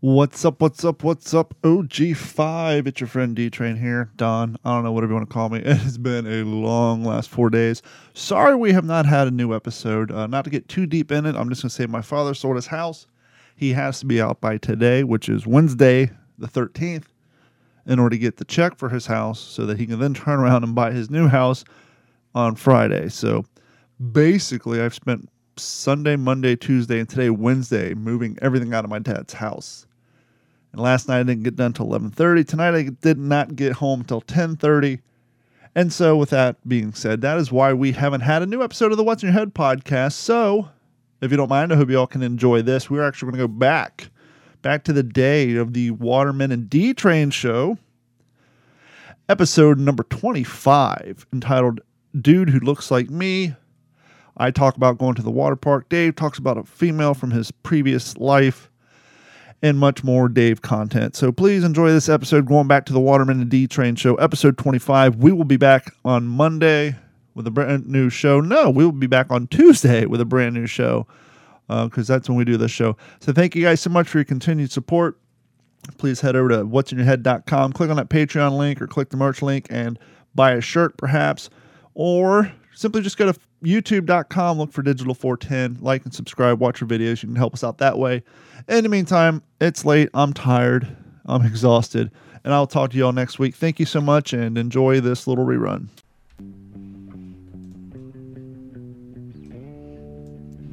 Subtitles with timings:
[0.00, 0.60] What's up?
[0.60, 1.02] What's up?
[1.02, 1.56] What's up?
[1.62, 2.86] OG5.
[2.86, 4.12] It's your friend D Train here.
[4.14, 4.56] Don.
[4.64, 5.58] I don't know whatever you want to call me.
[5.64, 7.82] It has been a long last four days.
[8.14, 10.12] Sorry we have not had a new episode.
[10.12, 12.32] Uh, not to get too deep in it, I'm just going to say my father
[12.32, 13.08] sold his house.
[13.56, 17.06] He has to be out by today, which is Wednesday, the 13th,
[17.84, 20.38] in order to get the check for his house so that he can then turn
[20.38, 21.64] around and buy his new house
[22.36, 23.08] on Friday.
[23.08, 23.44] So
[24.12, 29.32] basically, I've spent Sunday, Monday, Tuesday, and today, Wednesday, moving everything out of my dad's
[29.32, 29.86] house.
[30.72, 32.44] And last night I didn't get done till 11:30.
[32.44, 35.00] Tonight I did not get home till 10:30.
[35.74, 38.90] And so with that being said, that is why we haven't had a new episode
[38.90, 40.12] of the What's in Your Head podcast.
[40.12, 40.68] So,
[41.20, 42.90] if you don't mind, I hope you all can enjoy this.
[42.90, 44.10] We're actually going to go back
[44.62, 47.78] back to the day of the Waterman and D Train show.
[49.28, 51.80] Episode number 25 entitled
[52.20, 53.54] Dude Who Looks Like Me.
[54.36, 55.88] I talk about going to the water park.
[55.88, 58.70] Dave talks about a female from his previous life
[59.62, 61.16] and much more Dave content.
[61.16, 64.56] So please enjoy this episode going back to the Waterman and D Train show, episode
[64.58, 65.16] 25.
[65.16, 66.96] We will be back on Monday
[67.34, 68.40] with a brand new show.
[68.40, 71.06] No, we will be back on Tuesday with a brand new show
[71.66, 72.96] because uh, that's when we do this show.
[73.20, 75.18] So thank you guys so much for your continued support.
[75.98, 79.66] Please head over to what'sinyourhead.com, click on that Patreon link or click the merch link
[79.70, 79.98] and
[80.34, 81.50] buy a shirt perhaps,
[81.94, 86.88] or simply just go to youtube.com, look for Digital 410, like and subscribe, watch our
[86.88, 87.22] videos.
[87.22, 88.22] You can help us out that way.
[88.68, 90.08] In the meantime, it's late.
[90.14, 90.96] I'm tired.
[91.26, 92.10] I'm exhausted.
[92.44, 93.54] And I'll talk to you all next week.
[93.54, 95.88] Thank you so much and enjoy this little rerun.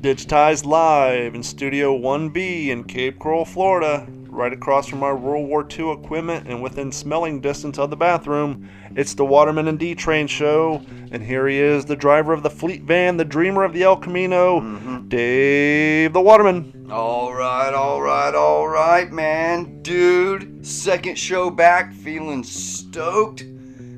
[0.01, 5.65] Digitized live in Studio 1B in Cape Coral, Florida, right across from our World War
[5.67, 8.69] II equipment and within smelling distance of the bathroom.
[8.95, 12.49] It's the Waterman and D Train show, and here he is, the driver of the
[12.49, 15.07] fleet van, the dreamer of the El Camino, mm-hmm.
[15.07, 16.87] Dave the Waterman.
[16.91, 19.81] All right, all right, all right, man.
[19.81, 23.43] Dude, second show back, feeling stoked.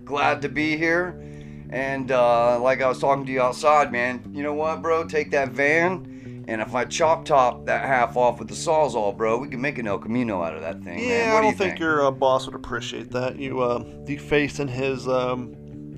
[0.06, 1.22] Glad to be here.
[1.70, 5.04] And uh, like I was talking to you outside, man, you know what, bro?
[5.04, 6.17] Take that van,
[6.48, 9.78] and if I chop top that half off with the sawzall, bro, we can make
[9.78, 11.00] an El Camino out of that thing.
[11.00, 11.36] Yeah, man.
[11.36, 13.38] I don't do think, think, your uh, boss would appreciate that.
[13.38, 15.54] You uh, defacing his, um,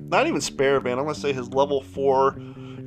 [0.08, 0.98] not even spare van.
[0.98, 2.36] I'm gonna say his level four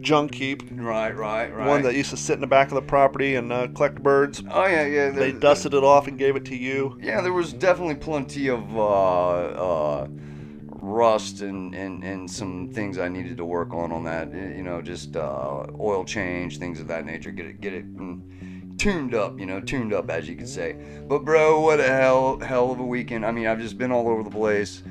[0.02, 0.64] junk heap.
[0.72, 1.68] Right, right, right.
[1.68, 4.44] One that used to sit in the back of the property and uh, collect birds.
[4.52, 5.10] Oh yeah, yeah.
[5.10, 6.98] They dusted it off and gave it to you.
[7.02, 8.78] Yeah, there was definitely plenty of.
[8.78, 10.08] Uh, uh,
[10.84, 14.32] rust and, and, and some things I needed to work on on that.
[14.34, 17.32] You know, just uh, oil change, things of that nature.
[17.32, 19.40] Get it get it mm, tuned up.
[19.40, 20.76] You know, tuned up as you could say.
[21.08, 23.26] But bro, what a hell hell of a weekend.
[23.26, 24.84] I mean, I've just been all over the place.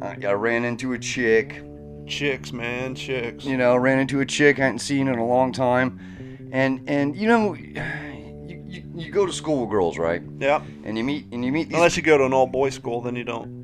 [0.00, 1.62] Uh, I ran into a chick.
[2.06, 3.44] Chicks, man, chicks.
[3.44, 7.16] You know, ran into a chick I hadn't seen in a long time, and and
[7.16, 7.54] you know.
[7.54, 10.22] You, you, go to school with girls, right?
[10.38, 10.62] Yeah.
[10.84, 11.76] And you meet and you meet these.
[11.76, 13.62] Unless you go to an all boys school, then you don't.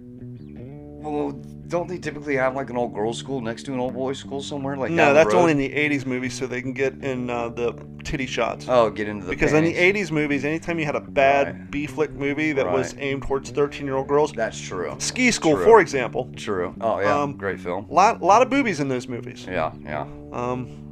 [1.02, 1.32] Well,
[1.68, 4.42] don't they typically have like an old girls school next to an old boys school
[4.42, 4.76] somewhere?
[4.76, 7.74] Like no, that's only in the '80s movies, so they can get in uh, the
[8.04, 8.66] titty shots.
[8.68, 9.76] Oh, get into the because panties.
[9.76, 11.70] in the '80s movies, anytime you had a bad Right.
[11.70, 14.94] B flick movie that was aimed towards 13 year old girls, That's true.
[14.98, 15.64] Ski School, True.
[15.64, 16.74] for example, True.
[16.80, 17.86] Oh yeah, Um, great film.
[17.90, 19.46] lot lot of boobies in those movies.
[19.46, 20.06] Yeah, yeah.
[20.32, 20.87] Um,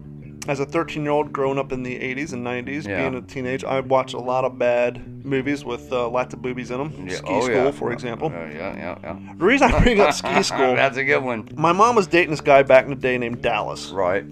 [0.48, 3.00] as a 13 year old growing up in the 80s and 90s, Yeah.
[3.08, 6.70] being a teenager, I watched a lot of bad movies with uh, lots of boobies
[6.70, 7.06] in them.
[7.08, 7.16] yeah.
[7.16, 7.70] Ski oh, School, yeah.
[7.72, 8.28] for example.
[8.28, 9.18] Uh, yeah, yeah, yeah.
[9.38, 11.48] The reason I bring up Ski School, That's a good one.
[11.56, 13.88] my mom was dating this guy back in the day named Dallas.
[13.90, 14.22] Right.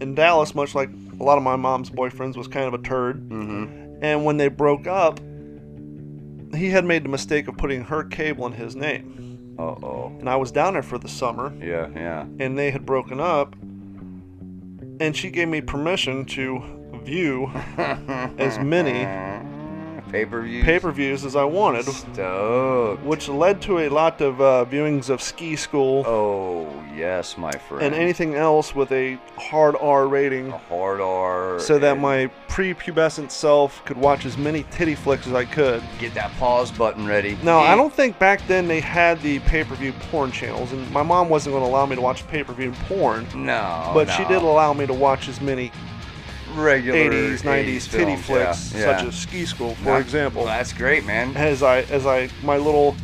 [0.00, 3.28] And Dallas, much like a lot of my mom's boyfriends, was kind of a turd.
[3.28, 4.04] Mm-hmm.
[4.04, 5.18] And when they broke up,
[6.54, 9.54] he had made the mistake of putting her cable in his name.
[9.58, 10.14] Uh oh.
[10.20, 12.26] And I was down there for the summer, Yeah, yeah.
[12.38, 13.56] and they had broken up.
[15.00, 16.62] And she gave me permission to
[17.04, 17.50] view
[18.38, 19.04] as many
[20.10, 20.64] pay per views.
[20.64, 23.02] pay per views as I wanted, Stoked.
[23.04, 27.82] which led to a lot of uh, viewings of Ski School Oh yes, my friend.
[27.84, 30.52] and anything else with a hard R rating.
[30.52, 31.58] a hard R.
[31.58, 35.82] So that my prepubescent self could watch as many titty flicks as I could.
[35.98, 37.36] get that pause button ready.
[37.42, 41.28] No, I don't think back then they had the pay-per-view porn channels, and my mom
[41.28, 43.26] wasn't going to allow me to watch pay-per-view porn.
[43.34, 43.90] No.
[43.94, 44.12] but no.
[44.14, 45.70] she did allow me to watch as many
[46.54, 50.44] regular 80s, 90s titty films, flicks, yeah, such as Ski School, for example.
[50.44, 51.36] Well, that's great, man.
[51.36, 52.96] As I, as I, my little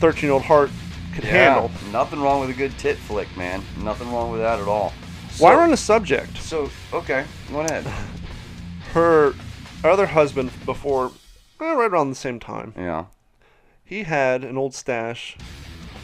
[0.00, 0.70] 13-year-old heart
[1.12, 1.70] could handle.
[1.90, 3.62] Nothing wrong with a good tit flick, man.
[3.82, 4.92] Nothing wrong with that at all.
[5.30, 7.84] So, While we're on the subject, so okay, go ahead.
[8.92, 9.32] her
[9.84, 11.12] other husband, before,
[11.60, 13.06] eh, right around the same time, Yeah.
[13.84, 15.36] he had an old stash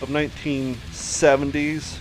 [0.01, 1.99] of 1970s,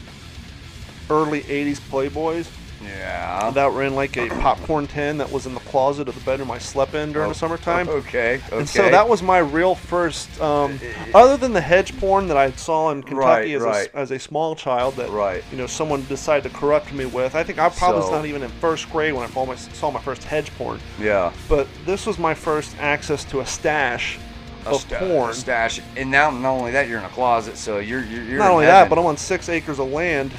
[1.09, 2.47] early 80s Playboys
[2.83, 3.51] Yeah.
[3.51, 6.51] that were in like a popcorn tin that was in the closet of the bedroom
[6.51, 7.89] I slept in during Oh, the summertime.
[7.89, 8.35] Okay.
[8.35, 8.41] Okay.
[8.51, 10.79] And so that was my real first, um,
[11.13, 13.89] other than the hedge porn that I saw in Kentucky Right, as, right.
[13.93, 15.43] a, as a small child that Right.
[15.51, 17.35] you know someone decided to corrupt me with.
[17.35, 19.91] I think I probably was not even in first grade when I saw my, saw
[19.91, 20.79] my first hedge porn.
[20.99, 21.31] Yeah.
[21.49, 24.17] But this was my first access to a stash
[24.65, 25.33] of sta- porn.
[25.33, 25.79] stash.
[25.95, 28.65] And now, not only that, you're in a closet, so you're you're, you're Not only
[28.65, 30.31] that, but I'm on six acres of land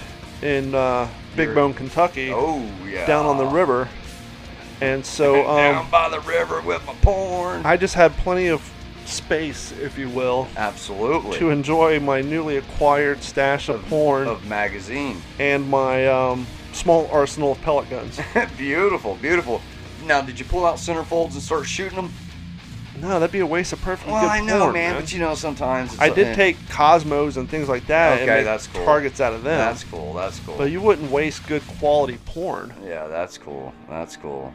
[0.43, 1.09] in uh,
[1.39, 3.07] Big Bone, Kentucky, Oh yeah.
[3.07, 3.89] down on the river.
[4.81, 7.65] And so down um, by the river with my porn.
[7.65, 8.61] I just had plenty of
[9.07, 11.39] space, if you will, Absolutely.
[11.39, 15.23] to enjoy my newly acquired stash of porn of magazine.
[15.39, 18.21] and my um, small arsenal of pellet guns.
[18.59, 19.61] beautiful, beautiful.
[20.05, 22.13] Now, did you pull out centerfolds and start shooting them?
[23.01, 25.19] No, that'd be a waste of perfectly Well, good I know, porn, man, but you
[25.19, 25.93] know sometimes.
[25.93, 28.85] It's I did eh, take Cosmos and things like that and make that's cool.
[28.85, 29.59] targets out of them.
[29.59, 30.15] That's cool.
[30.15, 30.57] That's cool.
[30.57, 32.75] But you wouldn't waste good quality porn.
[32.85, 33.73] Yeah, that's cool.
[33.89, 34.53] That's cool.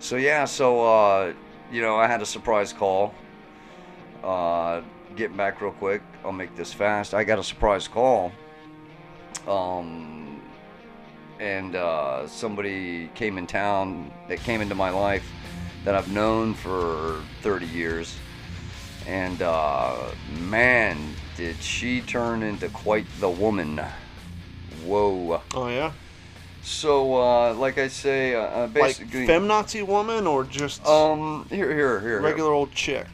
[0.00, 1.32] So yeah, so uh,
[1.70, 3.14] you know, I had a surprise call.
[4.22, 4.82] Uh,
[5.16, 7.14] getting back real quick, I'll make this fast.
[7.14, 8.32] I got a surprise call.
[9.46, 10.42] Um,
[11.40, 15.24] and uh, somebody came in town that came into my life
[15.84, 18.16] that I've known for 30 years.
[19.06, 19.96] And uh,
[20.40, 20.98] man,
[21.36, 23.80] did she turn into quite the woman.
[24.84, 25.40] Whoa.
[25.54, 25.92] Oh yeah,
[26.62, 31.72] So, uh, like I say, uh, uh, like basically, feminazi woman or just um, here,
[31.72, 32.20] here, here, here.
[32.20, 33.06] regular old chick.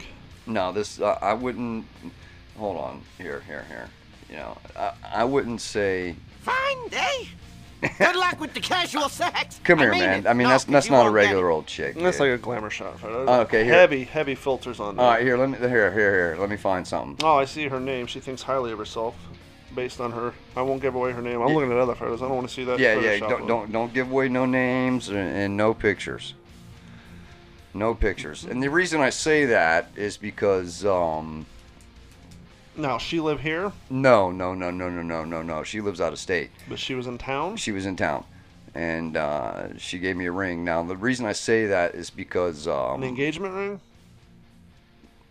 [0.47, 1.85] No, this uh, I wouldn't.
[2.57, 3.89] Hold on, here, here, here.
[4.29, 6.15] You know, I, I wouldn't say.
[6.41, 7.29] Fine day.
[7.97, 9.59] Good luck with the casual sex.
[9.63, 10.19] Come I here, mean man.
[10.19, 10.27] it.
[10.27, 11.25] I mean, No, that's 'cause that's you not a won't get it.
[11.27, 11.95] regular old chick.
[11.95, 12.31] That's dude.
[12.31, 13.01] like a glamour shot.
[13.03, 13.11] Right?
[13.13, 13.73] Oh, okay, here.
[13.73, 15.05] Heavy, heavy filters on there.
[15.05, 15.37] All right, here.
[15.37, 16.37] Let me here, here, here.
[16.39, 17.25] Let me find something.
[17.25, 18.07] Oh, I see her name.
[18.07, 19.15] She thinks highly of herself,
[19.73, 20.33] based on her.
[20.55, 21.41] I won't give away her name.
[21.41, 22.21] I'm looking at other photos.
[22.21, 22.79] I don't want to see that.
[22.79, 23.17] Yeah, yeah.
[23.19, 23.47] Photoshop Don't one.
[23.47, 26.33] don't don't give away no names and, and no pictures.
[27.73, 28.45] No pictures.
[28.45, 31.45] And the reason I say that is because um
[32.77, 35.63] now she live here, No, no, no, no, no, no, no, no.
[35.63, 36.49] She lives out of state.
[36.67, 37.55] but she was in town.
[37.57, 38.25] She was in town,
[38.73, 40.65] and uh, she gave me a ring.
[40.65, 43.79] Now the reason I say that is because um, An engagement ring?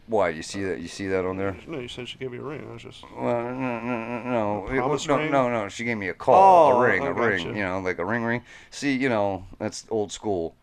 [0.06, 1.56] why you see that you see that on there.
[1.67, 2.67] No, you said she gave me a ring.
[2.69, 4.67] I was just Well, no, no, no, no.
[4.69, 5.31] A It promise no, ring?
[5.31, 5.69] no, no.
[5.70, 7.46] She gave me a call, Oh, a ring, I a ring.
[7.56, 8.43] You know, like a ring, ring.
[8.70, 10.56] See, you know, that's old school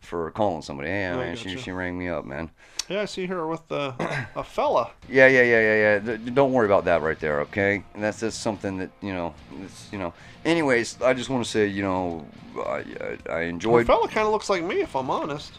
[0.00, 1.58] for calling somebody hey I man she, gotcha.
[1.64, 2.50] she rang me up man
[2.88, 3.92] Yeah, I see her with uh,
[4.36, 4.90] a fella.
[5.08, 8.40] yeah yeah yeah yeah yeah don't worry about that right there okay and that's just
[8.40, 10.12] something that you know it's you know
[10.44, 12.24] anyways i just want to say you know
[12.64, 12.84] i,
[13.28, 15.52] I, I enjoyed fella kind of looks like me, if I'm honest.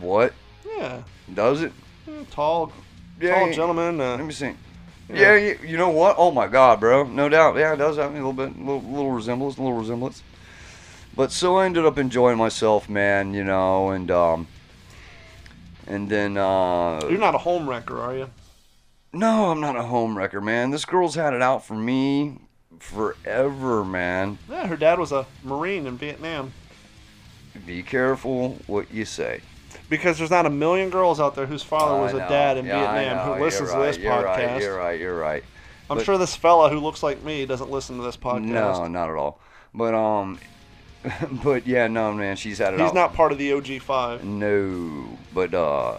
[0.00, 0.32] what
[0.78, 1.02] Yeah,
[1.34, 1.72] does it
[2.08, 2.72] Mm, tall,
[3.20, 3.52] Yeah, tall yeah.
[3.52, 3.98] gentleman.
[3.98, 4.46] Let Uh, me see.
[5.08, 5.14] Yeah.
[5.14, 6.16] Yeah, you, you know what?
[6.18, 7.04] Oh my God, bro.
[7.04, 7.56] No doubt.
[7.56, 10.24] Yeah, it does have a little bit, little, little resemblance, a little resemblance.
[11.14, 13.34] But so I ended up enjoying myself, man.
[13.34, 14.46] You know, and um,
[15.86, 18.30] and then uh, you're not a home wrecker, are you?
[19.14, 20.70] no, I'm not a home wrecker, man.
[20.70, 22.38] This girl's had it out for me
[22.78, 24.38] forever, man.
[24.48, 26.52] Yeah, her dad was a Marine in Vietnam.
[27.66, 29.40] Be careful what you say.
[29.90, 32.90] Because there's not a million girls out there whose father was a dad in Yeah,
[32.94, 33.86] Vietnam who listens You're to right.
[33.92, 34.24] this You're podcast.
[34.26, 35.00] Right, you're right.
[35.00, 35.44] You're right.
[35.90, 38.44] I'm But- sure this fella who looks like me doesn't listen to this podcast.
[38.44, 39.38] No, not at all.
[39.74, 40.38] But um,
[41.44, 42.36] but yeah, no, man.
[42.36, 42.94] She's had it He's out.
[42.94, 44.22] not part of the OG5.
[44.22, 45.96] No, but uh,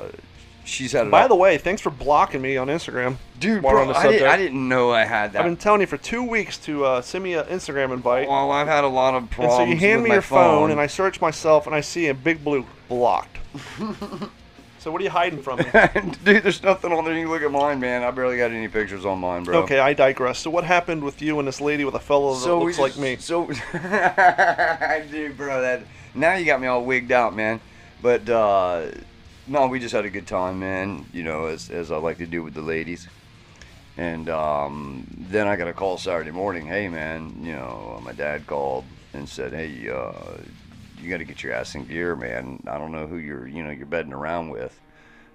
[0.63, 1.11] she's had it.
[1.11, 3.17] By out- the way, thanks for blocking me on Instagram.
[3.39, 5.39] dude, while we're on bro, I, did, I didn't know I had that.
[5.39, 8.27] I've been telling you for two weeks to uh, send me an Instagram invite.
[8.29, 9.59] well, I've had a lot of problems.
[9.59, 12.07] and so you hand with me your phone, and I search myself, and I see
[12.07, 13.37] a big blue blocked.
[14.83, 15.65] so what are you hiding from me?
[16.25, 17.13] dude, there's nothing on there.
[17.13, 18.03] You can look at mine, man.
[18.03, 19.59] I barely got any pictures on mine, bro.
[19.59, 20.39] Okay, I digress.
[20.39, 22.97] So what happened with you and this lady with a fellow that So looks like
[22.97, 23.15] me?
[23.15, 23.45] So,
[25.11, 27.61] dude, bro, that now you got me all wigged out, man.
[28.01, 28.87] But uh,
[29.47, 31.05] no, we just had a good time, man.
[31.13, 33.07] You know, as as I like to do with the ladies.
[33.95, 36.65] And um, then I got a call Saturday morning.
[36.65, 40.11] Hey, man, you know, my dad called and said, "Hey, uh,
[41.03, 42.63] you got to get your ass in gear, man.
[42.67, 44.79] I don't know who you're, you know, you're bedding around with,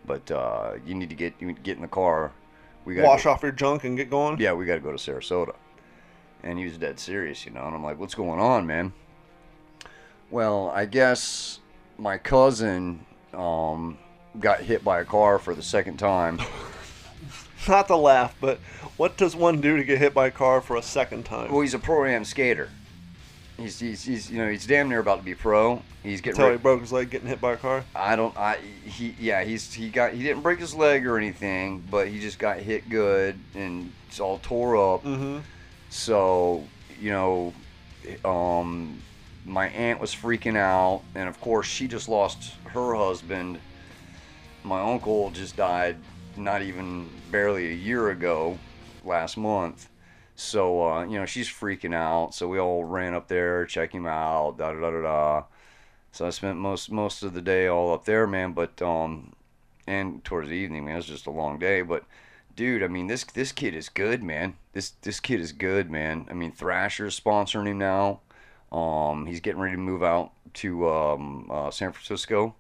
[0.06, 2.32] but uh, you need to get you need to get in the car.
[2.84, 4.40] We got Wash off your junk and get going.
[4.40, 5.54] yeah, we got to go to Sarasota.
[6.42, 7.64] And he was dead serious, you know.
[7.66, 8.92] And I'm like, what's going on, man?
[10.30, 11.58] Well, I guess
[11.98, 13.98] my cousin um,
[14.38, 16.40] got hit by a car for the second time.
[17.68, 18.58] Not to laugh, but
[18.96, 21.50] what does one do to get hit by a car for a second time?
[21.50, 22.70] well, he's a pro am skater.
[23.58, 25.82] He's, he's, he's, you know, he's damn near about to be pro.
[26.04, 27.84] He's getting Until he broke his leg getting hit by a car.
[27.94, 28.36] I don't.
[28.36, 29.42] I he yeah.
[29.42, 32.88] He's he got he didn't break his leg or anything, but he just got hit
[32.88, 35.02] good and it's all tore up.
[35.02, 35.38] Mm-hmm.
[35.90, 36.64] So,
[37.00, 37.52] you know,
[38.24, 39.02] um,
[39.44, 43.58] my aunt was freaking out, and of course she just lost her husband.
[44.62, 45.96] My uncle just died
[46.36, 48.58] not even barely a year ago,
[49.04, 49.88] last month.
[50.40, 52.32] So uh, you know she's freaking out.
[52.32, 55.44] So we all ran up there, check him out, da da da da.
[56.12, 58.52] So I spent most most of the day all up there, man.
[58.52, 59.32] But um,
[59.88, 61.82] and towards the evening, man, it was just a long day.
[61.82, 62.04] But
[62.54, 64.54] dude, I mean this this kid is good, man.
[64.74, 66.28] This this kid is good, man.
[66.30, 68.20] I mean Thrasher's sponsoring him now.
[68.70, 72.54] Um, he's getting ready to move out to um, uh, San Francisco,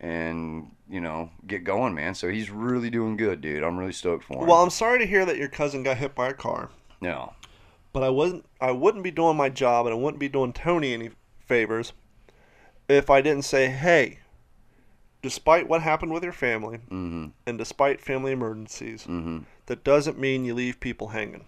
[0.00, 2.14] and you know get going, man.
[2.14, 3.62] So he's really doing good, dude.
[3.62, 4.46] I'm really stoked for him.
[4.46, 7.34] Well, I'm sorry to hear that your cousin got hit by a car, no,
[7.92, 8.44] but I wasn't.
[8.60, 11.10] I wouldn't be doing my job, and I wouldn't be doing Tony any
[11.46, 11.92] favors
[12.88, 14.18] if I didn't say, "Hey,
[15.22, 19.40] despite what happened with your family, mm-hmm, and despite family emergencies, mm-hmm.
[19.66, 21.44] that doesn't mean you leave people hanging."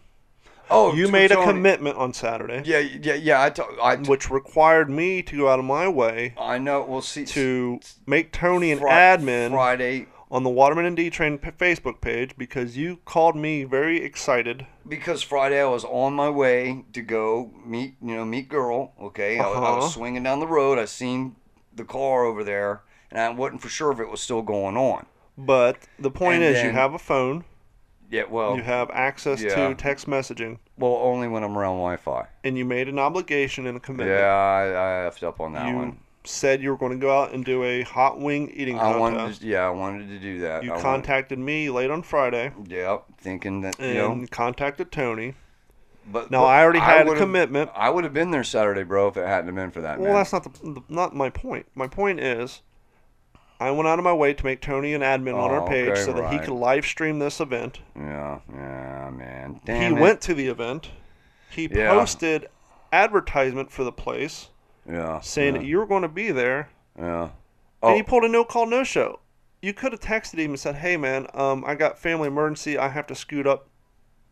[0.73, 3.43] Oh, You made a commitment on Saturday, Yeah, yeah, yeah.
[3.43, 6.85] I, t- I, t- which required me to go out of my way I know.
[6.85, 11.51] Well, see, to make Tony an admin Friday on the Waterman and D Train p-
[11.51, 14.67] Facebook page because you called me very excited.
[14.89, 18.93] because Friday I was on my way to go meet, you know, meet girl.
[19.01, 19.77] Okay, I, was- I Uh-huh.
[19.77, 20.79] was swinging down the road.
[20.79, 21.37] I seen
[21.75, 25.07] the car over there, and I wasn't for sure if it was still going on.
[25.39, 27.45] But the point And is, you have a phone,
[28.11, 29.55] Yeah, well, you have access yeah.
[29.69, 32.27] to text messaging, well, only when I'm around Wi-Fi.
[32.45, 34.19] and you made an obligation and a commitment.
[34.19, 35.99] Yeah, I, I effed up on that you one.
[36.31, 39.01] Said you were going to go out and do a hot wing eating I contest.
[39.01, 40.63] wanted, to, yeah, I wanted to do that.
[40.63, 45.35] you I contacted me late on Friday yeah, thinking that you and know, contacted Tony.
[46.11, 47.71] but Now but I already had a commitment.
[47.75, 49.99] I would have been there Saturday, bro, if it hadn't have been for that.
[49.99, 50.17] Well, man.
[50.17, 51.67] that's not the, the not my point.
[51.75, 52.63] My point is,
[53.59, 55.91] I went out of my way to make Tony an admin on our Oh, page
[55.91, 57.81] okay, so that he could live stream this event.
[57.95, 59.61] Yeah, yeah, man.
[59.67, 59.93] he it.
[59.93, 60.91] went to the event.
[61.51, 61.91] He Yeah.
[61.95, 62.49] posted
[62.93, 64.49] advertisement for the place
[64.91, 65.21] Yeah.
[65.21, 66.69] saying yeah, that you were going to be there,
[66.99, 67.23] Yeah.
[67.25, 67.31] and
[67.83, 69.21] Oh, he pulled a no call no show.
[69.63, 72.79] You could have texted him and said, "Hey man, um, I got family emergency.
[72.79, 73.67] I have to scoot up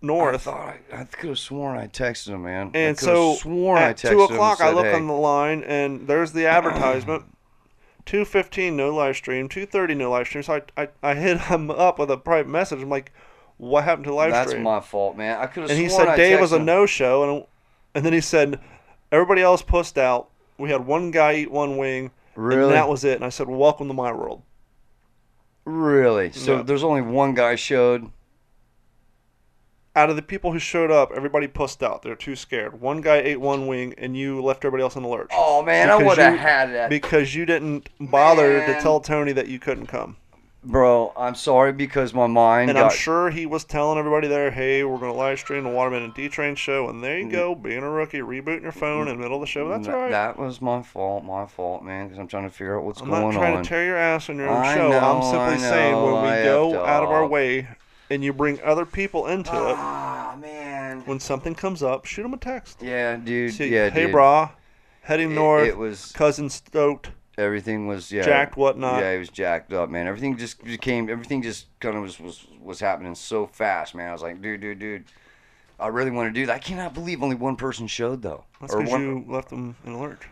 [0.02, 2.70] I north." thought I, I could have sworn I texted him, man.
[2.74, 4.86] I and could have so sworn I at texted two him and o'clock, I look
[4.86, 4.94] hey.
[4.94, 7.24] on the line, and there's the advertisement.
[8.06, 9.50] Two fifteen, no live stream.
[9.50, 10.42] Two thirty, no live stream.
[10.42, 12.80] So I, I, I hit him up with a private message.
[12.80, 13.12] I'm like,
[13.58, 15.36] "What happened to live That's stream?" That's my fault, man.
[15.38, 15.70] I could have.
[15.70, 17.46] and he said I Dave was a no show, and
[17.94, 18.60] and then he said
[19.12, 20.30] everybody else pussed out.
[20.58, 22.64] We had one guy eat one wing, Really?
[22.64, 23.14] and that was it.
[23.14, 24.42] And I said, well, "Welcome to my world."
[25.64, 26.32] Really?
[26.32, 26.62] So Yeah.
[26.62, 28.10] there's only one guy showed.
[29.94, 32.02] Out of the people who showed up, everybody pussed out.
[32.02, 32.80] They're too scared.
[32.80, 35.90] One guy ate one wing, and you left everybody else in the lurch Oh man,
[35.90, 39.86] I would have had that, because you didn't bother to tell Tony that you couldn't
[39.86, 40.16] come.
[40.64, 41.12] Bro.
[41.16, 42.90] I'm sorry because my mind And got.
[42.92, 46.02] I'm sure he was telling everybody there, "Hey, we're going to live stream the Waterman
[46.02, 49.16] and D Train show." And there you go, being a rookie, rebooting your phone in
[49.16, 49.68] the middle of the show.
[49.68, 50.10] That's that, all right.
[50.10, 52.06] That was my fault, my fault, man.
[52.06, 53.28] Because I'm trying to figure out what's I'm going on.
[53.28, 53.62] I'm not trying on.
[53.62, 54.92] to tear your ass on your own I show.
[54.92, 57.68] I'm simply I saying when know, we I go out of our way
[58.10, 61.02] and you bring other people into it, Ah man.
[61.04, 62.82] when something comes up, shoot them a text.
[62.82, 63.52] Yeah, dude.
[63.52, 64.14] See, yeah, hey, dude.
[64.14, 64.50] brah,
[65.02, 65.68] heading It- north.
[65.68, 67.10] It, was cousin stoked.
[67.38, 69.00] Everything was yeah Jacked, whatnot.
[69.00, 70.06] Yeah, he was jacked up, man.
[70.06, 74.10] Everything just became everything just kind of was was was happening so fast, man.
[74.10, 75.04] I was like, dude, dude, dude.
[75.80, 76.56] I really want to do that.
[76.56, 78.44] I cannot believe only one person showed though.
[78.60, 80.22] That's Or because one- you left them in a lurch.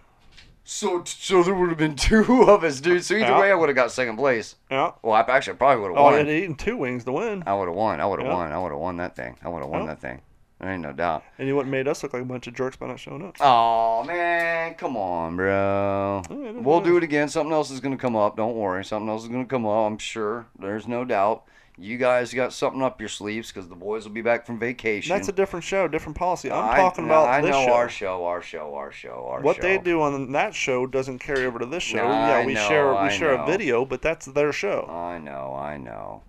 [0.64, 3.04] So so there would have been two of us, dude.
[3.04, 3.40] So either Yeah.
[3.40, 4.56] way, I would have got second place.
[4.70, 4.90] Yeah.
[5.02, 6.18] Well, I actually probably would have Oh, won.
[6.18, 7.44] and eating two wings to win.
[7.46, 8.00] I would have won.
[8.00, 8.34] I would have Yeah.
[8.34, 8.52] won.
[8.52, 9.36] I would have won that thing.
[9.44, 9.86] I would have won Yeah.
[9.88, 10.20] that thing.
[10.60, 11.22] There ain't no doubt.
[11.38, 13.36] And you wouldn't made us look like a bunch of jerks by not showing up.
[13.40, 16.22] Oh man, come on, bro.
[16.30, 17.28] Oh, yeah, We'll what do it again.
[17.28, 18.36] Something else is gonna come up.
[18.36, 18.84] Don't worry.
[18.84, 19.86] Something else is gonna come up.
[19.90, 20.46] I'm sure.
[20.58, 21.44] There's no doubt.
[21.78, 25.14] You guys got something up your sleeves because the boys will be back from vacation.
[25.14, 26.50] That's a different show, different policy.
[26.50, 27.72] I'm I- talking no, about I this know show.
[27.74, 29.44] our show, our show, our show, our show.
[29.44, 29.62] what show.
[29.62, 31.98] they do on that show doesn't carry over to this show.
[31.98, 33.42] No, yeah, I we know, share we share know.
[33.42, 34.86] a video, but that's their show.
[34.88, 36.22] I know, I know.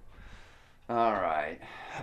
[0.90, 1.60] All right.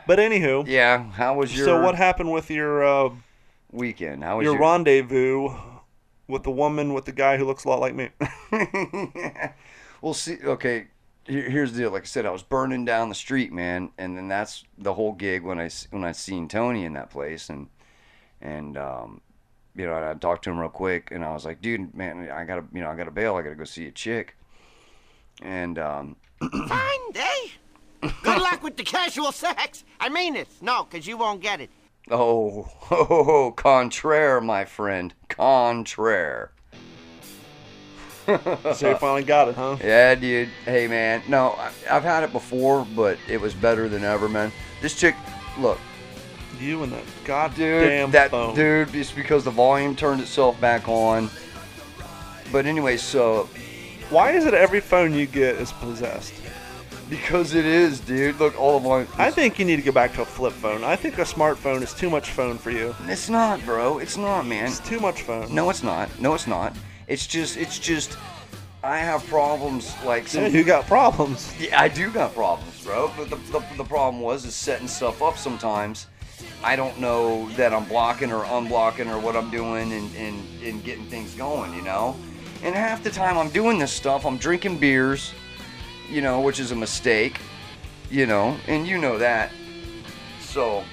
[0.07, 1.11] But anywho, Yeah.
[1.13, 3.11] How was your so what happened with your uh,
[3.73, 4.23] weekend?
[4.25, 5.49] How was your your rendezvous
[6.29, 8.11] with the woman with the guy who looks a lot like me?
[10.03, 10.89] well, see, okay.
[11.27, 11.91] Here, here's the deal.
[11.91, 15.13] Like I said, I was burning down the street, man, and then that's the whole
[15.13, 17.69] gig when I s- when I seen Tony in that place, and
[18.43, 19.23] and um,
[19.75, 22.45] you know, I talked to him real quick, and I was like, dude, man, I
[22.45, 23.37] gotta, you know, I gotta bail.
[23.37, 24.37] I gotta go see a chick,
[25.41, 27.53] and um, Fine day.
[28.23, 29.85] Good luck with the casual sex.
[30.01, 30.49] I mean it.
[30.61, 31.71] No, 'cause you won't get it.
[32.11, 36.51] oh, oh, contraire, my friend, contraire.
[38.27, 39.77] so you finally got it, huh?
[39.85, 40.49] Yeah, dude.
[40.65, 41.23] Hey, man.
[41.29, 44.51] No, I- I've had it before, but it was better than ever, man.
[44.81, 45.15] This chick,
[45.59, 45.79] look,
[46.59, 48.55] You and that Dude, goddamn that phone.
[48.55, 51.29] dude, it's because the volume turned itself back on.
[52.53, 53.49] But anyway, so
[54.11, 56.33] Why is it every phone you get is possessed?
[57.09, 58.39] Because it is, dude.
[58.39, 59.09] Look, all the volume.
[59.17, 60.85] I think you need to go back to a flip phone.
[60.85, 62.95] I think a smartphone is too much phone for you.
[63.07, 63.99] it's not, bro.
[63.99, 64.67] It's not, man.
[64.67, 65.55] It's too much phone.
[65.55, 66.09] No, it's not.
[66.21, 66.77] No, it's not.
[67.07, 68.17] It's just, it's just.
[68.83, 70.43] I have problems like some.
[70.45, 71.55] Yeah, you got problems.
[71.59, 73.11] Yeah, I do got problems, bro.
[73.17, 76.07] But the, the, the problem was is setting stuff up sometimes.
[76.63, 80.85] I don't know that I'm blocking or unblocking or what I'm doing and, and, and
[80.85, 82.17] getting things going, you know?
[82.63, 85.35] And half the time I'm doing this stuff, I'm drinking beers,
[86.09, 87.41] you know, which is a mistake,
[88.11, 89.53] you know, and you know that.
[90.41, 90.85] So,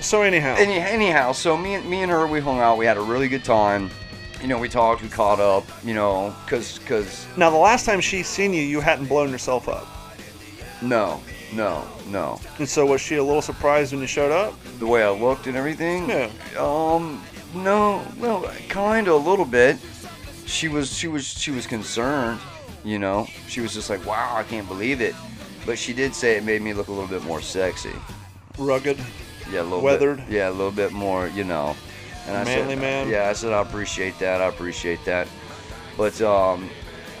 [0.00, 2.96] So anyhow, any, anyhow, so me, and me and her, we hung out, we had
[2.96, 3.90] a really good time.
[4.40, 8.00] You know, we talked, we caught up, you know, cause, cause, now the last time
[8.00, 9.86] she seen you, you hadn't blown yourself up,
[10.82, 11.22] no,
[11.54, 12.40] no, no.
[12.58, 14.54] and so was she a little surprised when you showed up?
[14.82, 16.08] the way I looked and everything.
[16.08, 16.28] Yeah.
[16.58, 17.22] Um,
[17.54, 19.76] no, well, kind of a little bit.
[20.44, 22.40] She was, she was, she was concerned.
[22.84, 25.14] You know, she was just like, "Wow, I can't believe it."
[25.64, 27.92] But she did say it made me look a little bit more sexy.
[28.58, 28.98] Rugged.
[29.50, 30.18] Yeah, a little Weathered?
[30.18, 31.28] Bit, yeah, a little bit more.
[31.28, 31.76] You know.
[32.26, 33.08] And I Manly said, man?
[33.08, 34.40] Yeah, I said I appreciate that.
[34.40, 35.26] I appreciate that.
[35.96, 36.70] But um,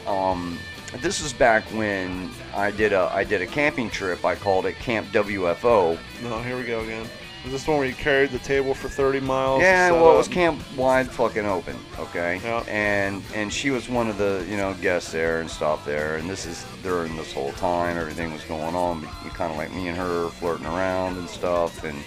[0.06, 0.58] um,
[1.00, 4.24] this is back when I did a I did a camping trip.
[4.24, 5.98] I called it Camp WFO.
[6.22, 7.06] No, here we go again.
[7.44, 9.62] Is this the one where you carried the table for 30 miles?
[9.62, 12.40] Yeah, well, it was camp wide fucking open, okay?
[12.44, 12.62] Yeah.
[12.68, 16.30] And and she was one of the you know guests there and stopped there, and
[16.30, 19.02] this is during this whole time everything was going on.
[19.24, 21.98] You kind of like me and her flirting around and stuff, and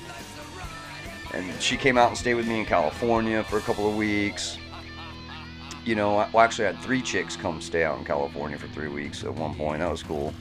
[1.34, 4.58] and she came out and stayed with me in California for a couple of weeks.
[5.84, 8.68] You know, I well, actually I had three chicks come stay out in California for
[8.68, 9.80] three weeks at one point.
[9.80, 10.34] That was cool.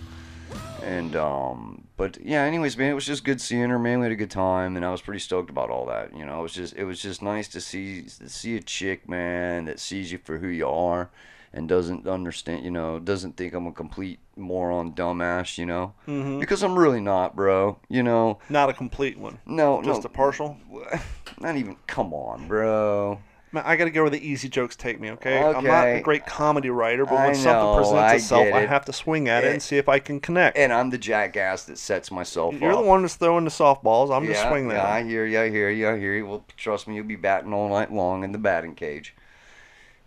[0.85, 3.79] And um, but yeah, anyways, man, it was just good seeing her.
[3.79, 6.17] Man, we had a good time, and I was pretty stoked about all that.
[6.17, 9.09] You know, it was just it was just nice to see to see a chick,
[9.09, 11.11] man, that sees you for who you are,
[11.53, 12.65] and doesn't understand.
[12.65, 15.57] You know, doesn't think I'm a complete moron, dumbass.
[15.59, 16.41] You know, Mhm.
[16.41, 17.79] because I'm really not, bro.
[17.89, 19.39] You know, Not a complete one.
[19.47, 20.57] no, Just no, a partial.
[21.41, 21.76] not even.
[21.87, 23.21] Come on, bro.
[23.54, 25.38] Man, I gotta go where the easy jokes take me, okay?
[25.40, 28.67] I'm not a great comedy writer, but I when something presents I itself, get I
[28.67, 30.56] have to swing at it Eh, and see if I can connect.
[30.56, 32.80] And I'm the jackass that sets myself You're up.
[32.80, 34.12] the one that's throwing the softballs.
[34.12, 35.38] I'm just swinging yeah, I hear you.
[35.38, 35.88] I hear you.
[35.88, 36.26] I hear you.
[36.26, 39.14] Well, trust me, you'll be batting all night long in the batting cage.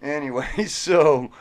[0.03, 1.31] Anyway, so,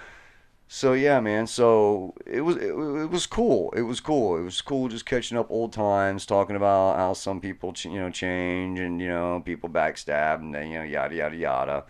[0.68, 1.46] so yeah, man.
[1.46, 3.72] So it was it, it was cool.
[3.76, 4.36] It was cool.
[4.36, 8.00] It was cool just catching up old times, talking about how some people ch- you
[8.00, 11.84] know change and you know people backstab and then, you know yada yada yada.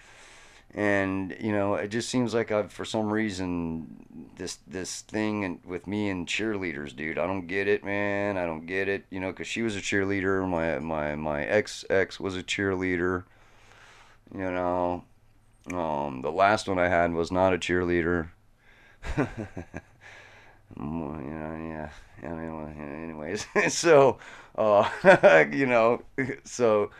[0.74, 5.60] And you know, it just seems like I've for some reason this this thing and
[5.64, 7.18] with me and cheerleaders, dude.
[7.18, 8.36] I don't get it, man.
[8.36, 9.06] I don't get it.
[9.10, 10.46] You know, because she was a cheerleader.
[10.46, 13.24] My my my ex ex was a cheerleader.
[14.34, 15.04] You know,
[15.72, 18.28] um, the last one I had was not a cheerleader.
[20.78, 21.90] You know, yeah.
[22.22, 24.18] I mean, anyways, so,
[24.56, 26.02] uh, you know,
[26.44, 26.90] so,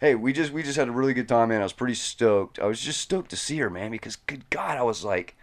[0.00, 1.60] hey, we just we just had a really good time, man.
[1.60, 2.58] I was pretty stoked.
[2.58, 5.36] I was just stoked to see her, man, because good God, I was like,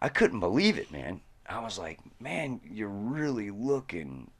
[0.00, 1.20] I couldn't believe it, man.
[1.48, 4.30] I was like, man, you're really looking.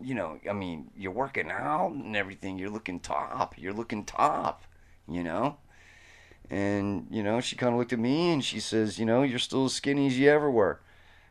[0.00, 2.58] You know, I mean, you're working out and everything.
[2.58, 3.54] You're looking top.
[3.58, 4.62] You're looking top.
[5.08, 5.58] You know.
[6.50, 9.38] And, you know, she kind of looked at me and she says, you know, you're
[9.38, 10.80] still as skinny as you ever were.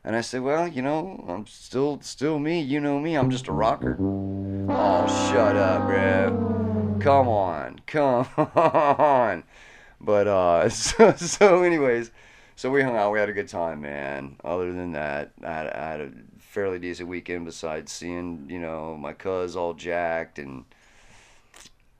[0.03, 2.61] And I said, well, you know, I'm still still me.
[2.61, 3.15] You know me.
[3.15, 3.97] I'm just a rocker.
[3.99, 6.97] Oh, shut up, bro.
[7.01, 7.79] Come on.
[7.87, 9.43] Come on.
[9.99, 12.11] But, uh, so, so anyways,
[12.55, 13.11] so we hung out.
[13.11, 14.37] We had a good time, man.
[14.43, 18.95] Other than that, I had, I had a fairly decent weekend besides seeing, you know,
[18.97, 20.65] my cuz all jacked and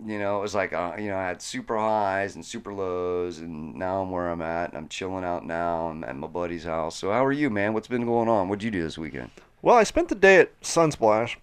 [0.06, 3.40] you know, it was like, uh, you know, I had super highs and super lows,
[3.40, 5.88] and now I'm where I'm at, and I'm chilling out now.
[5.88, 6.96] I'm at my buddy's house.
[6.98, 7.74] So, how are you, man?
[7.74, 8.48] What's been going on?
[8.50, 9.32] What'd you do this weekend?
[9.62, 11.36] Well, I spent the day at Sunsplash,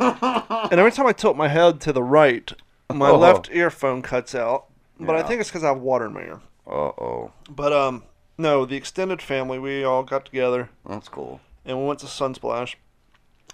[0.00, 2.50] and every time I tilt my head to the right,
[2.92, 3.18] my Oh.
[3.18, 4.64] left earphone cuts out.
[5.00, 6.40] But I think it's because I have water in my ear.
[6.66, 8.02] Uh oh, But um,
[8.36, 11.40] no, the extended family, we all got together that's cool.
[11.64, 12.74] and we went to Sunsplash,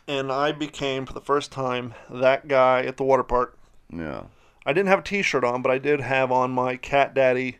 [0.08, 3.58] and I became for the first time that guy at the water park.
[3.92, 4.22] Yeah.
[4.66, 7.58] I didn't have a T-shirt on, but I did have on my Cat Daddy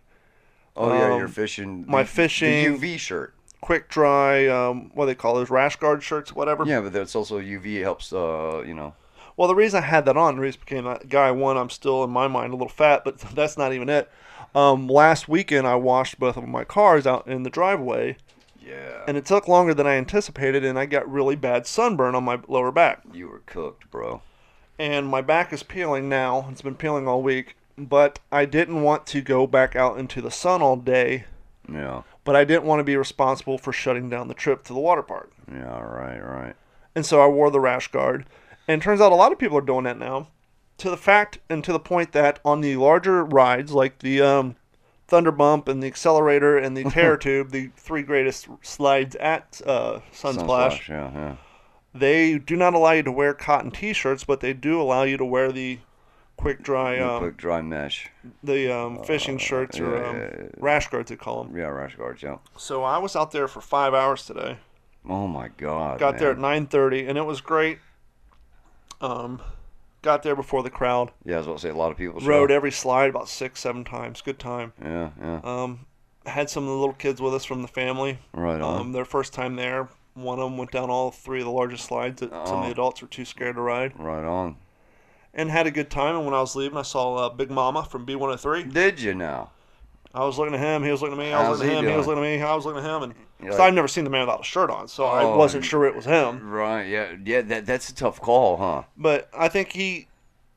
[0.77, 1.85] Oh yeah, Um, you're fishing.
[1.87, 3.33] my the- fishing- the UV shirt.
[3.61, 6.65] quick dry, um, what do they call those rash guard shirts, whatever.
[6.67, 7.77] Yeah, but that's also UV.
[7.79, 8.13] It helps.
[8.13, 8.95] Uh, you know.
[9.37, 11.71] Well, the reason I had that on, the reason I became that guy, one, I'm
[11.71, 14.11] still in my mind a little fat, but that's not even it.
[14.55, 18.17] Um, last weekend, I washed both of my cars out in the driveway,
[18.61, 19.03] Yeah.
[19.09, 22.39] and it took longer than I anticipated, and I got really bad sunburn on my
[22.49, 23.01] lower back.
[23.13, 24.23] you were cooked, bro.
[24.79, 26.49] And my back is peeling now.
[26.51, 30.31] It's been peeling all week, but I didn't want to go back out into the
[30.31, 31.25] sun all day.
[31.71, 32.03] Yeah.
[32.25, 35.03] But I didn't want to be responsible for shutting down the trip to the water
[35.03, 35.31] park.
[35.51, 35.81] Yeah.
[35.81, 36.19] Right.
[36.21, 36.57] Right.
[36.95, 38.27] And so I wore the rash guard.
[38.67, 40.29] And it turns out a lot of people are doing that now.
[40.79, 44.57] To the fact and to the point that on the larger rides, like the um,
[45.07, 50.01] Thunder Bump and the Accelerator and the Terror Tube, the three greatest slides at uh,
[50.13, 51.11] Sunsplash, Yeah.
[51.13, 51.37] Yeah.
[51.95, 55.25] They do not allow you to wear cotton T-shirts, but they do allow you to
[55.25, 55.79] wear the
[56.37, 58.09] quick dry, um, quick dry mesh.
[58.43, 60.49] the um, fishing shirts or yeah, um, yeah, yeah.
[60.59, 61.57] rash guards they call them.
[61.57, 61.67] Yeah.
[61.67, 62.23] Rash guards.
[62.23, 62.39] Yeah.
[62.57, 64.59] So I was out there for five hours today.
[65.09, 66.01] Oh my God.
[66.01, 66.67] Got there at man.
[66.67, 67.79] 9:30, and it was great.
[69.01, 69.41] Um,
[70.03, 71.13] got there before the crowd.
[71.25, 71.35] Yeah.
[71.35, 72.21] I was about to say a lot of people.
[72.21, 72.27] show.
[72.27, 74.21] Rode every slide about six, seven times.
[74.21, 74.73] Good time.
[74.83, 75.11] Yeah.
[75.21, 75.41] Yeah.
[75.45, 75.87] Um,
[76.27, 78.19] had some of the little kids with us from the family.
[78.33, 78.81] Right on.
[78.81, 79.89] Um, their first time there.
[80.15, 82.67] One of them went down all three of the largest slides that some of Oh.
[82.67, 84.57] the adults were too scared to ride, right on.
[85.33, 86.15] and had a good time.
[86.15, 88.73] And when I was leaving, I saw uh, Big Mama from B103.
[88.73, 89.51] Did you now?
[90.15, 90.85] I was looking at him.
[90.85, 91.33] He was looking at me.
[91.33, 91.91] I was How's looking at him.
[91.91, 92.43] He was looking at me.
[92.43, 93.03] I was looking at him.
[93.03, 93.15] And
[93.51, 95.85] like- I've never seen the man without a shirt on, so I Oh, wasn't sure
[95.87, 96.49] it was him.
[96.49, 96.85] Right.
[96.85, 97.17] Yeah.
[97.25, 97.41] Yeah.
[97.43, 98.83] That that's a tough call, huh?
[98.97, 100.07] But I think he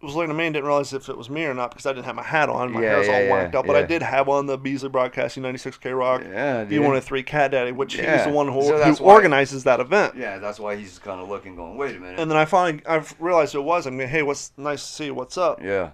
[0.02, 1.94] was looking at me and didn't realize if it was me or not because I
[1.94, 2.72] didn't have my hat on.
[2.72, 3.66] My Yeah, hair's yeah, all yeah, whacked up.
[3.66, 6.82] But I did have on the Beasley Broadcasting 96K Rock Yeah, dude.
[6.84, 10.14] B103 Cat Daddy, which he's the one who, So who why- organizes that event.
[10.16, 10.38] Yeah.
[10.38, 12.20] That's why he's kind of looking, going, wait a minute.
[12.20, 13.88] And then I finally I've realized it was.
[13.88, 15.14] I'm going, hey, what's nice to see you.
[15.16, 15.62] What's up?
[15.64, 15.92] yeah.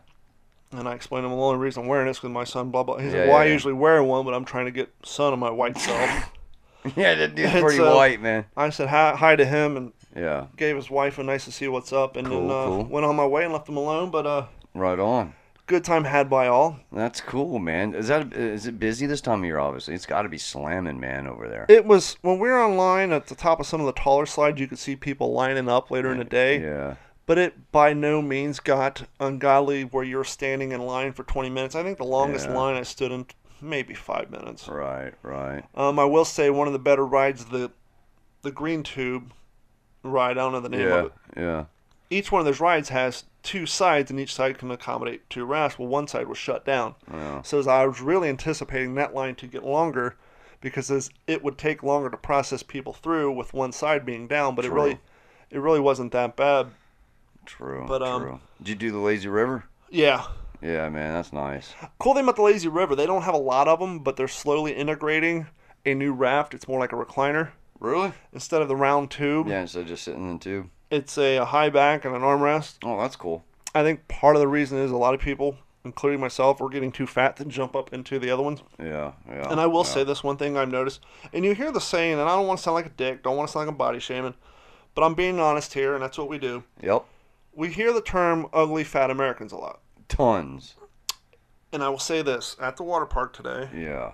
[0.75, 2.81] And I explained to him the only reason I'm wearing this because my son, blah,
[2.81, 2.97] blah.
[2.97, 3.53] He said, Yeah, well, yeah, I yeah.
[3.53, 6.31] usually wear one, but I'm trying to get sun on my white self.
[6.97, 7.15] Yeah.
[7.15, 8.45] That dude's And pretty so- white, man.
[8.57, 10.47] I said hi, hi to him and Yeah.
[10.57, 12.15] gave his wife a nice to see what's up.
[12.15, 12.83] And then uh, cool.
[12.85, 14.11] went on my way and left him alone.
[14.11, 14.45] But uh,
[14.75, 15.33] Right on.
[15.67, 16.77] good time had by all.
[16.91, 17.93] That's cool, man.
[17.95, 19.59] Is that is it busy this time of year?
[19.59, 21.65] Obviously, it's got to be slamming, man, over there.
[21.69, 24.59] It was when we were online at the top of some of the taller slides.
[24.59, 26.95] You could see people lining up later in the day, Yeah.
[27.25, 31.75] but it by no means got ungodly where you're standing in line for 20 minutes.
[31.75, 32.55] I think the longest Yeah.
[32.57, 33.25] line I stood in
[33.61, 34.67] maybe five minutes.
[34.67, 35.13] Right.
[35.23, 35.63] Right.
[35.75, 37.71] Um, I will say one of the better rides the
[38.41, 39.31] the green tube
[40.03, 40.31] ride.
[40.31, 41.13] I don't know the name of it.
[41.37, 41.65] Yeah.
[42.09, 45.79] Each one of those rides has two sides, and each side can accommodate two rafts.
[45.79, 46.95] Well, one side was shut down.
[47.11, 47.41] Yeah.
[47.41, 50.15] So as I was really anticipating that line to get longer
[50.61, 54.55] because as it would take longer to process people through with one side being down,
[54.55, 54.99] but it really
[55.49, 56.67] it really wasn't that bad.
[57.45, 57.85] True.
[57.87, 58.39] But, um, true.
[58.59, 59.65] Did you do the lazy river?
[59.89, 60.25] Yeah.
[60.61, 61.73] Yeah, man, that's nice.
[61.99, 64.29] Cool thing about the Lazy River, they don't have a lot of them, but they're
[64.29, 65.47] slowly integrating
[65.85, 66.53] a new raft.
[66.53, 67.49] It's more like a recliner
[67.83, 68.13] Really?
[68.31, 69.47] instead of the round tube.
[69.47, 69.61] Yeah.
[69.61, 70.69] Instead of just sitting in the tube.
[70.89, 72.77] It's a, a high back and an armrest.
[72.83, 73.43] Oh, that's cool.
[73.75, 76.91] I think part of the reason is a lot of people, including myself, are getting
[76.91, 78.61] too fat to jump up into the other ones.
[78.79, 79.11] Yeah.
[79.27, 79.51] Yeah.
[79.51, 79.91] And I will yeah.
[79.91, 81.01] say this one thing I've noticed,
[81.33, 83.35] and you hear the saying, and I don't want to sound like a dick, don't
[83.35, 84.35] want to sound like I'm body shaming,
[84.95, 86.63] but I'm being honest here, and that's what we do.
[86.81, 87.03] Yep.
[87.53, 89.81] We hear the term ugly fat Americans a lot.
[90.07, 90.75] Tons.
[91.73, 94.13] And I will say this at the water park today, Yeah.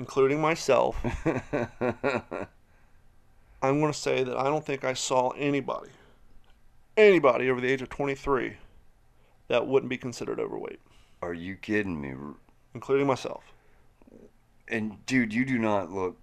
[0.00, 0.96] Including myself,
[3.62, 5.90] I'm going to say that I don't think I saw anybody,
[6.96, 8.56] anybody over the age of 23
[9.48, 10.80] that wouldn't be considered overweight,
[11.20, 12.14] Are you kidding me?
[12.74, 13.44] including myself.
[14.68, 16.16] And dude, you do not look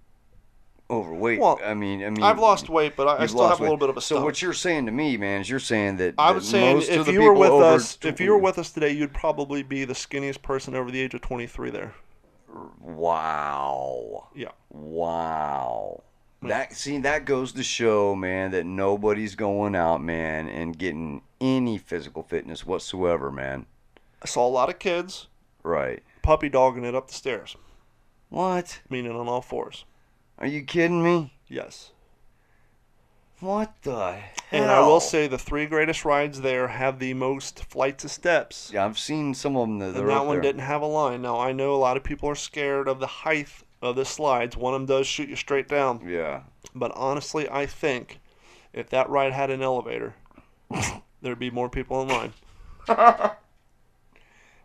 [0.90, 1.38] overweight.
[1.38, 3.62] Well, I mean, I mean, I've lost weight, but I, I still have lost a
[3.62, 4.24] little bit of a So stomach.
[4.24, 6.90] what you're saying to me, man, is you're saying that I that was saying most
[6.90, 9.84] of if you were with us, if you were with us today, you'd probably be
[9.84, 11.94] the skinniest person over the age of 23 there.
[12.80, 14.50] Wow, Yeah.
[14.70, 16.02] wow.
[16.40, 16.48] Hmm.
[16.48, 21.78] That see that goes to show, man, that nobody's going out, man, and getting any
[21.78, 23.66] physical fitness whatsoever, man.
[24.22, 25.26] I saw a lot of kids
[25.62, 26.02] Right?
[26.22, 27.56] puppy dogging it up the stairs,
[28.28, 28.80] What?
[28.88, 29.84] meaning on all fours.
[30.38, 31.32] Are you kidding me?
[31.48, 31.90] Yes.
[33.40, 34.62] What the hell?
[34.62, 38.70] And I will say the three greatest rides there have the most flights of steps.
[38.72, 40.42] yeah, I've seen some of them that and that one there.
[40.42, 41.22] didn't have a line.
[41.22, 43.48] Now I know a lot of people are scared of the height
[43.80, 44.56] of the slides.
[44.56, 46.02] One of them does shoot you straight down.
[46.08, 46.42] Yeah.
[46.74, 48.18] But honestly, I think
[48.72, 50.14] if that ride had an elevator,
[51.22, 52.32] there'd be more people in line.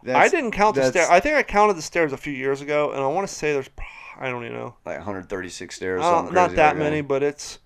[0.06, 1.08] I didn't count the stairs.
[1.10, 3.54] I think I counted the stairs a few years ago, and I want to say
[3.54, 3.70] there's,
[4.18, 6.02] I don't even know, like 136 stairs.
[6.02, 7.60] Uh, not that many, but it's,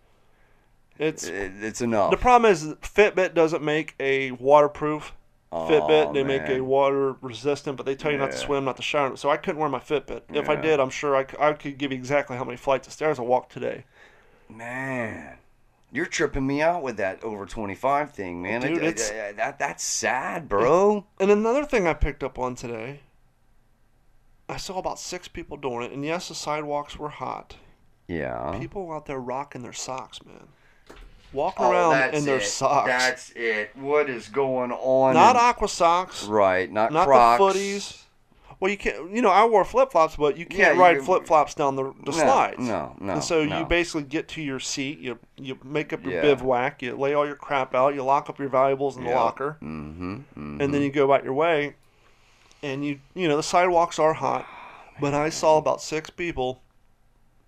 [1.00, 1.24] it's.
[1.26, 2.12] It's enough.
[2.12, 5.14] The problem is Fitbit doesn't make a waterproof
[5.52, 6.08] Fitbit.
[6.08, 8.82] Aw, They make a water resistant, but they tell you not to swim, not to
[8.84, 9.16] shower.
[9.16, 10.24] So I couldn't wear my Fitbit.
[10.34, 12.94] If I did, I'm sure I, I could give you exactly how many flights of
[12.94, 13.86] stairs I walked today.
[14.50, 15.38] Man,
[15.92, 18.62] you're tripping me out with that over 25 thing, man.
[18.62, 21.06] Dude, I- it's- I- that that's sad, bro.
[21.20, 23.02] And another thing I picked up on today,
[24.50, 27.56] I saw about six people doing it, and yes, the sidewalks were hot.
[28.08, 28.58] Yeah.
[28.60, 30.48] People out there rocking their socks, man.
[31.34, 32.44] Walking Oh, around in their it.
[32.44, 32.88] socks.
[32.88, 33.76] That's it.
[33.76, 35.14] What is going on?
[35.14, 37.38] not in- aqua socks, right, not, not Crocs.
[37.54, 38.04] the footies.
[38.60, 39.12] Well, you can't.
[39.12, 41.84] You know, I wore flip flops, but you can't you ride flip flops down the,
[41.84, 42.58] the No, slides.
[42.60, 43.60] no, no, And so no.
[43.60, 44.98] you basically get to your seat.
[45.00, 46.22] You you make up your Yeah.
[46.22, 46.82] bivouac.
[46.82, 47.94] You lay all your crap out.
[47.94, 50.14] You lock up your valuables in the locker, Mm-hmm.
[50.16, 50.60] mm-hmm.
[50.62, 51.76] and then you go about your way.
[52.64, 54.48] And you you know the sidewalks are hot,
[55.00, 56.64] but I saw about six people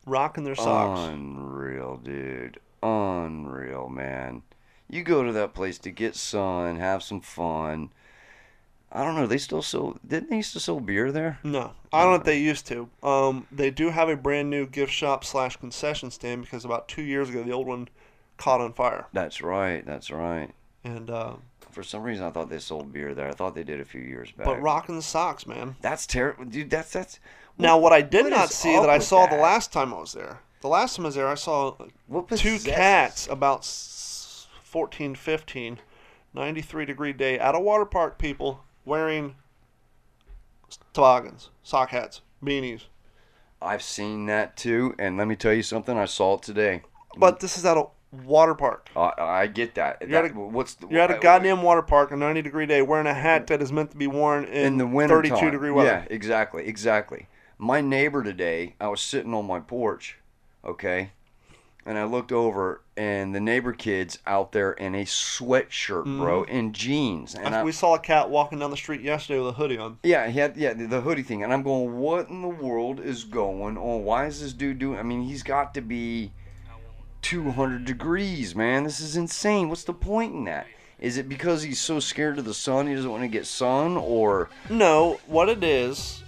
[0.05, 0.99] rocking their socks.
[1.11, 2.59] Unreal, dude.
[2.83, 4.43] Unreal, man.
[4.89, 7.89] You go to that place to get sun, have some fun.
[8.91, 9.27] I don't know.
[9.27, 9.99] They still sell.
[10.07, 11.37] Didn't they used to sell beer there?
[11.43, 12.89] No, I don't know if they used to.
[13.03, 17.03] Um, they do have a brand new gift shop slash concession stand because about two
[17.03, 17.87] years ago the old one
[18.37, 19.85] caught on fire, That's right.
[19.85, 20.49] That's right.
[20.83, 21.33] and uh,
[21.69, 23.27] For some reason, I thought they sold beer there.
[23.27, 24.45] I thought they did a few years back.
[24.45, 25.75] but rocking the socks, man.
[25.81, 26.71] That's terrible, dude.
[26.71, 27.19] That's that's.
[27.59, 30.13] Now, what I did what not see that I saw the last time I was
[30.13, 30.39] there.
[30.61, 31.75] The last time I was there, I saw
[32.07, 35.79] What two cats about s- 14, 15,
[36.33, 38.17] 93 degree day at a water park.
[38.17, 39.35] People wearing
[40.93, 42.83] toboggans, sock hats, beanies.
[43.61, 45.97] I've seen that too, and let me tell you something.
[45.97, 46.81] I saw it today.
[47.17, 47.85] But this is at a
[48.25, 48.89] water park.
[48.95, 49.97] I I get that.
[50.01, 52.65] You're That- at a- what's the, You're at a goddamn water park, a 90 degree
[52.65, 55.35] day, wearing a hat that is meant to be worn in, in the winter 32
[55.35, 55.51] time.
[55.51, 56.05] degree weather.
[56.09, 57.27] Yeah, exactly, exactly.
[57.57, 60.17] My neighbor today, I was sitting on my porch,
[60.63, 61.11] okay,
[61.85, 66.19] and I looked over, and the neighbor kid's out there in a sweatshirt, mm-hmm.
[66.19, 69.49] bro, in jeans, and I, we saw a cat walking down the street yesterday with
[69.49, 69.97] a hoodie on.
[70.03, 72.99] yeah, he had yeah the, the hoodie thing, and I'm going, what in the world
[72.99, 74.03] is going on?
[74.03, 74.99] Why is this dude doing?
[74.99, 76.31] I mean, he's got to be
[77.21, 78.83] 200 degrees, man.
[78.83, 79.69] This is insane.
[79.69, 80.67] What's the point in that?
[80.99, 83.95] Is it because he's so scared of the sun, he doesn't want to get sun,
[83.95, 86.23] or No, what it is,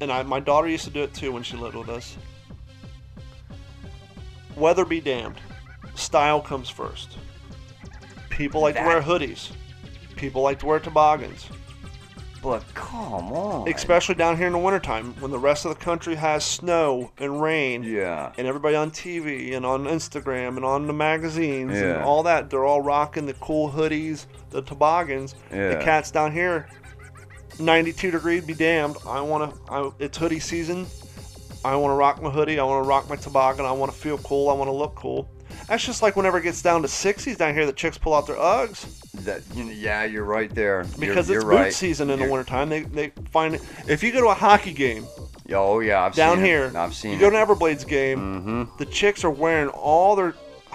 [0.00, 2.16] and I, my daughter used to do it too when she lived with us.
[4.56, 5.36] Weather be damned,
[5.94, 7.18] style comes first.
[8.30, 9.50] People like to wear hoodies.
[10.16, 11.48] People like to wear toboggans,
[12.42, 16.14] but come on, especially down here in the wintertime when the rest of the country
[16.14, 17.82] has snow and rain.
[17.82, 18.32] yeah.
[18.38, 22.64] And everybody on TV and on Instagram and on the magazines and all that, they're
[22.64, 25.34] all rocking the cool hoodies, the toboggans.
[25.50, 25.70] Yeah.
[25.70, 26.68] The cats down here,
[27.58, 28.96] 92 degrees, be damned.
[29.06, 30.86] I want to, it's hoodie season.
[31.64, 32.58] I want to rock my hoodie.
[32.58, 33.64] I want to rock my toboggan.
[33.64, 34.50] I want to feel cool.
[34.50, 35.28] I want to look cool.
[35.68, 38.26] That's just like whenever it gets down to 60s down here, the chicks pull out
[38.26, 40.82] their Uggs That yeah, you're right there.
[40.82, 41.72] You're- because you're, it's boot right.
[41.72, 42.68] season in the You're- wintertime.
[42.68, 43.62] They, they find it.
[43.88, 45.06] If you go to a hockey game
[45.52, 46.74] Oh yeah, I've down seen here, It.
[46.74, 48.76] I've seen you go to an Everblades game, mm-hmm.
[48.78, 50.34] the chicks are wearing all their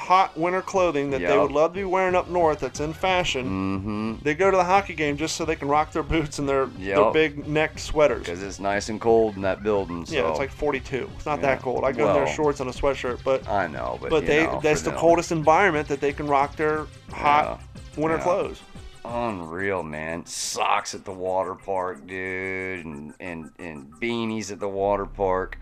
[0.09, 3.45] hot winter clothing that they would love to be wearing up north that's in fashion.
[3.45, 4.23] Mm-hmm.
[4.23, 6.65] They go to the hockey game just so they can rock their boots and their,
[6.65, 8.21] their big neck sweaters.
[8.21, 10.07] Because it's nice and cold in that building.
[10.07, 10.15] So.
[10.15, 11.07] Yeah, it's like 42.
[11.15, 11.41] It's not Yeah.
[11.53, 11.83] that cold.
[11.83, 14.47] I go in there Well, shorts and a sweatshirt, but I know, but but they
[14.47, 14.99] know, that's the them.
[14.99, 17.61] coldest environment that they can rock their hot
[17.95, 18.23] winter Yeah.
[18.23, 18.61] clothes.
[19.05, 20.25] Unreal, man.
[20.25, 25.59] Socks at the water park, dude, and, and and beanies at the water park.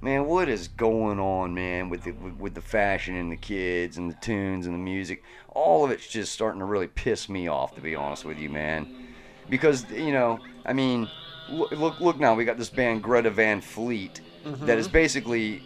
[0.00, 4.10] Man, what is going on, man, with the with, the fashion and the kids and
[4.10, 5.24] the tunes and the music?
[5.48, 8.48] All of it's just starting to really piss me off, to be honest with you,
[8.48, 9.08] man.
[9.50, 11.08] Because you know, I mean,
[11.50, 14.92] look look, look now, we got this band Greta Van Fleet that is mm-hmm.
[14.92, 15.62] basically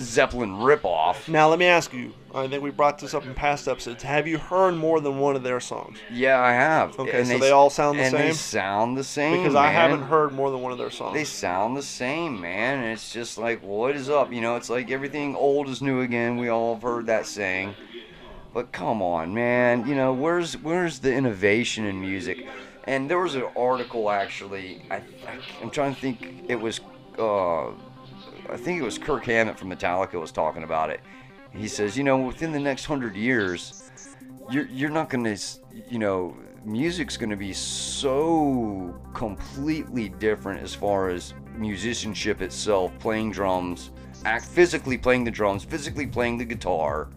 [0.00, 1.28] Zeppelin ripoff.
[1.28, 2.12] Now let me ask you.
[2.34, 4.02] I think we brought this up in past episodes.
[4.04, 5.98] Have you heard more than one of their songs?
[6.12, 6.98] Yeah, I have.
[6.98, 8.14] Okay, so they all sound the same.
[8.14, 9.38] and they sound the same.
[9.38, 11.14] Because I haven't heard more than one of their songs.
[11.14, 12.78] They sound the same, man.
[12.78, 14.32] And it's just like, what is up?
[14.32, 16.36] You know, it's like everything old is new again.
[16.36, 17.74] We all have heard that saying.
[18.54, 19.86] But come on, man.
[19.86, 22.46] You know, where's where's the innovation in music?
[22.84, 24.82] And there was an article actually.
[24.90, 25.02] I, I
[25.62, 26.44] I'm trying to think.
[26.48, 26.80] It was,
[27.18, 27.70] uh,
[28.52, 31.00] I think it was Kirk Hammett from Metallica was talking about it.
[31.52, 33.90] He says, you know, within the next hundred years,
[34.50, 35.36] you're you're not gonna,
[35.88, 43.90] you know, music's gonna be so completely different as far as musicianship itself, playing drums,
[44.24, 47.08] act physically playing the drums, physically playing the guitar,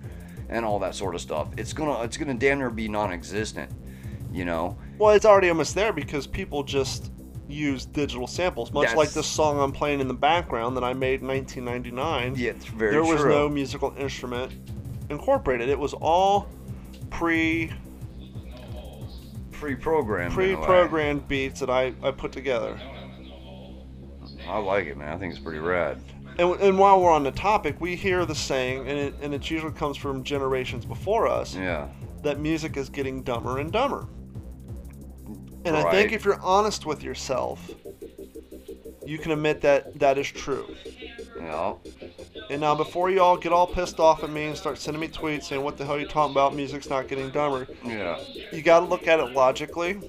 [0.50, 1.50] and all that sort of stuff.
[1.58, 3.72] It's gonna it's gonna damn near be non-existent,
[4.32, 4.78] you know.
[4.98, 7.12] Well, it's already almost there because people just
[7.54, 11.22] use digital samples, much like this song I'm playing in the background that I made
[11.22, 12.36] in 1999.
[12.36, 13.30] Yeah, it's very there was true.
[13.30, 14.52] no musical instrument
[15.10, 15.70] incorporated.
[15.70, 16.50] It was all
[17.10, 17.72] pre
[19.52, 20.34] pre-programmed.
[20.34, 20.56] in a way.
[20.56, 22.78] pre-programmed beats that I, I put together.
[24.48, 25.14] I like it, man.
[25.14, 26.02] I think it's pretty rad.
[26.38, 29.50] And, and while we're on the topic, we hear the saying, and it, and it
[29.50, 31.88] usually comes from generations before us, Yeah.
[32.24, 34.08] that music is getting dumber and dumber.
[35.66, 37.72] And I think if you're honest with yourself,
[39.06, 40.76] you can admit that that is true.
[41.38, 41.74] Yeah.
[42.50, 45.08] And now, before you all get all pissed off at me and start sending me
[45.08, 46.56] tweets saying, what the hell are you talking about?
[46.56, 47.68] Music's not getting dumber.
[47.84, 48.20] Yeah.
[48.52, 50.00] You got to look at it logically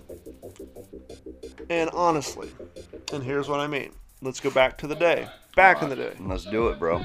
[1.70, 2.50] and honestly.
[3.12, 3.92] And here's what I mean.
[4.22, 5.28] Let's go back to the day.
[5.56, 6.14] Back in the day.
[6.20, 7.02] Let's do it, bro.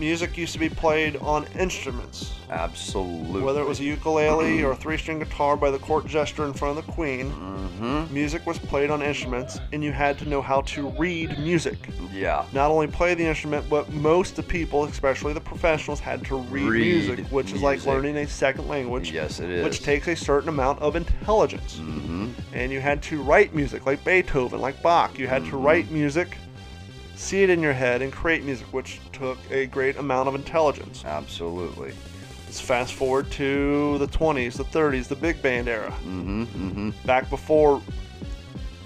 [0.00, 2.32] Music used to be played on instruments.
[2.48, 3.42] Absolutely.
[3.42, 6.54] Whether it was a ukulele or a three string guitar by the court jester in
[6.54, 7.30] front of the queen,
[7.80, 8.12] Mm-hmm.
[8.12, 11.78] music was played on instruments, and you had to know how to read music.
[12.12, 12.44] Yeah.
[12.52, 16.36] Not only play the instrument, but most of the people, especially the professionals, had to
[16.36, 19.12] read, Read music, which is like learning a second language.
[19.12, 19.64] Yes, it is.
[19.64, 21.78] Which takes a certain amount of intelligence.
[21.78, 22.28] Mm-hmm.
[22.52, 25.18] And you had to write music like Beethoven, like Bach.
[25.18, 25.62] You had to Mm-hmm.
[25.66, 26.36] write music,
[27.20, 31.04] see it in your head, and create music, which took a great amount of intelligence.
[31.04, 31.92] Absolutely.
[32.46, 35.90] Let's fast forward to the 20s, the 30s, the big band era.
[36.04, 36.42] Mm-hmm.
[36.44, 36.90] Mm-hmm.
[37.06, 37.80] Back before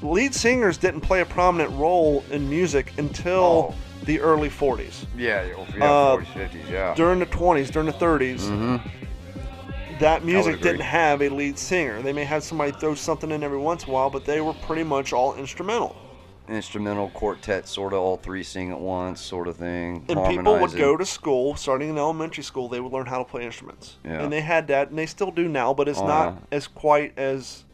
[0.03, 3.75] lead singers didn't play a prominent role in music until Oh.
[4.05, 5.07] the early 40s.
[5.17, 5.47] Yeah.
[5.47, 5.85] Yeah.
[5.85, 6.71] Uh, 40s, 50s.
[6.71, 6.95] Yeah.
[6.95, 9.99] During the 20s, during the 30s, Mm-hmm.
[10.01, 12.03] that music didn't have a lead singer.
[12.03, 14.53] They may have somebody throw something in every once in a while, but they were
[14.55, 15.97] pretty much all instrumental.
[16.47, 20.05] Instrumental quartet, sort of all three sing at once, sort of thing.
[20.09, 23.25] And people would go to school, starting in elementary school, they would learn how to
[23.25, 23.97] play instruments.
[24.05, 24.23] Yeah.
[24.23, 27.19] And they had that, and they still do now, but it's Oh, not as quite
[27.19, 27.65] as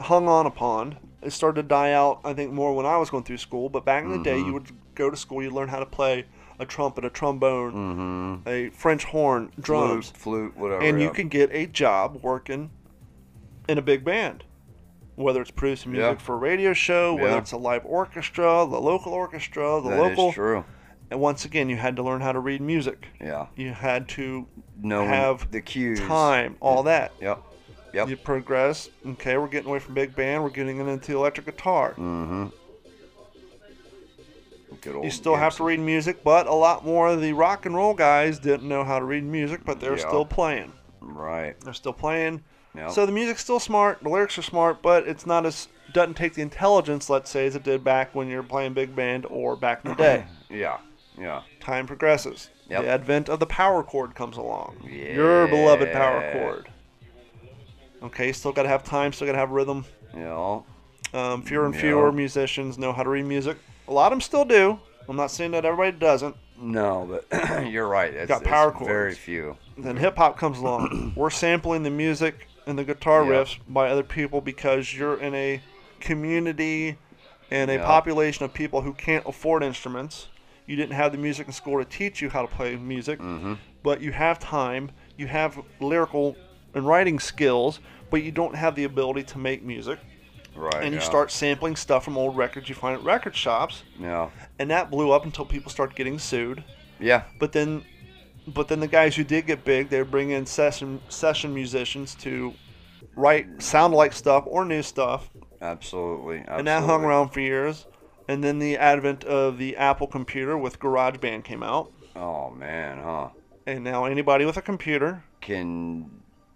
[0.00, 0.96] hung on upon.
[1.22, 3.68] It started to die out, I think, more when I was going through school.
[3.68, 4.46] But back in the day, Mm-hmm.
[4.46, 6.24] you would go to school, you'd learn how to play
[6.58, 10.16] a trumpet, a trombone, a French horn, drums, Mm-hmm.
[10.18, 10.82] flute, flute, whatever.
[10.82, 11.12] and you yeah.
[11.12, 12.70] can get a job working
[13.68, 14.44] in a big band.
[15.16, 16.24] Whether it's producing music Yeah.
[16.24, 17.38] for a radio show, whether Yeah.
[17.38, 20.32] it's a live orchestra, the local orchestra, the That is local.
[20.32, 20.64] true.
[21.10, 23.08] And once again, you had to learn how to read music.
[23.20, 23.46] Yeah.
[23.56, 24.46] You had to
[24.82, 26.00] Knowing have the cues.
[26.00, 27.12] time, all that.
[27.20, 27.38] Yep.
[27.94, 28.08] Yep.
[28.10, 28.90] You progress.
[29.06, 30.42] Okay, we're getting away from big band.
[30.44, 31.92] We're getting into electric guitar.
[31.96, 32.46] Mm-hmm.
[35.02, 37.94] You still have to read music, but a lot more of the rock and roll
[37.94, 40.06] guys didn't know how to read music, but they're Yeah.
[40.08, 40.72] still playing.
[41.00, 41.58] Right.
[41.60, 42.42] They're still playing.
[42.76, 42.90] Yep.
[42.90, 46.34] So the music's still smart, the lyrics are smart, but it's not as doesn't take
[46.34, 49.84] the intelligence, let's say, as it did back when you're playing big band or back
[49.84, 50.24] in the day.
[50.50, 50.78] yeah.
[51.18, 51.42] Yeah.
[51.60, 52.50] Time progresses.
[52.68, 52.82] Yep.
[52.82, 54.76] The advent of the power chord comes along.
[54.90, 55.14] Yeah.
[55.14, 56.68] Your beloved power chord.
[58.02, 59.84] Okay, still got to have time, still got to have rhythm.
[60.14, 60.60] Yeah.
[61.14, 61.80] Um, fewer and Yeah.
[61.80, 63.56] fewer musicians know how to read music.
[63.88, 64.78] A lot of them still do.
[65.08, 66.36] I'm not saying that everybody doesn't.
[66.58, 68.12] No, but you're right.
[68.12, 68.86] It's, Got it's chords.
[68.86, 69.56] Very few.
[69.78, 71.12] Then hip hop comes along.
[71.16, 75.60] We're sampling the music and the guitar riffs by other people because you're in a
[76.00, 76.96] community
[77.50, 80.28] and a population of people who can't afford instruments.
[80.66, 83.54] You didn't have the music in school to teach you how to play music, Mm-hmm.
[83.84, 86.36] but you have time, you have lyrical
[86.74, 87.78] and writing skills,
[88.10, 89.98] but you don't have the ability to make music.
[90.56, 90.74] Right.
[90.82, 91.06] And you yeah.
[91.06, 94.30] start sampling stuff from old records you find at record shops, Yeah.
[94.58, 96.64] and that blew up until people started getting sued.
[96.98, 97.24] Yeah.
[97.38, 97.84] But then,
[98.46, 102.54] but then the guys who did get big, they bring in session session musicians to
[103.14, 105.30] write sound like stuff or new stuff,
[105.60, 106.38] Absolutely.
[106.38, 106.58] Absolutely.
[106.58, 107.86] and that hung around for years.
[108.28, 113.28] And then the advent of the Apple computer with GarageBand came out, Oh man, huh?
[113.66, 115.22] and now anybody with a computer.
[115.40, 116.10] Can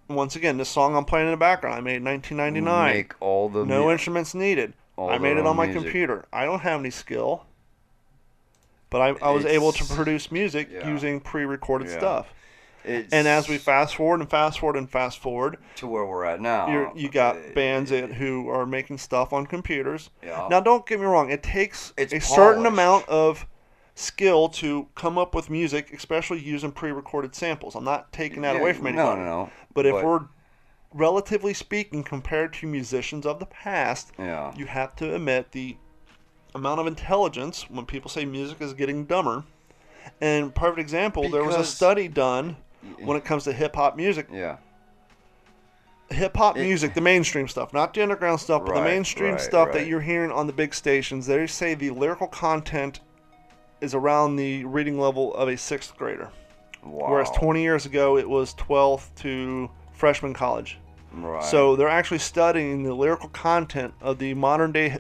[0.09, 2.95] Once again, this song I'm playing in the background, I made in 1999.
[2.95, 4.75] make all the no mu- instruments needed.
[4.99, 5.83] I made it on my music.
[5.85, 6.27] computer.
[6.33, 7.47] I don't have any skill,
[8.91, 10.89] but I, I was able to produce music yeah.
[10.89, 11.99] using pre-recorded Yeah.
[11.99, 12.35] stuff.
[12.83, 16.25] It's And as we fast forward and fast forward and fast forward, to where we're
[16.25, 20.09] at now, you got uh, bands that, who are making stuff on computers.
[20.23, 20.49] Yeah.
[20.51, 23.47] Now, don't get me wrong; it takes It's a certain amount of
[23.95, 27.75] skill to come up with music, especially using pre-recorded samples.
[27.75, 29.21] I'm not taking that Yeah, away from no, anybody.
[29.21, 29.51] no, no.
[29.75, 30.21] But if But- we're
[30.95, 34.53] relatively speaking, compared to musicians of the past, Yeah.
[34.57, 35.77] you have to admit the
[36.55, 39.45] amount of intelligence when people say music is getting dumber.
[40.21, 42.57] And perfect example, there was a Because- study done
[42.99, 44.57] when it comes to hip hop music Yeah.
[46.11, 49.33] hip hop It- music, the mainstream stuff, not the underground stuff, but the Right, mainstream
[49.33, 49.87] right, stuff that right.
[49.87, 51.27] you're hearing on the big stations.
[51.27, 53.01] They say the lyrical content
[53.81, 56.31] is around the reading level of a sixth grader,
[56.83, 57.11] Wow.
[57.11, 60.79] whereas 20 years ago it was 12th to freshman college.
[61.13, 61.43] Right.
[61.43, 64.99] So they're actually studying the lyrical content of the modern day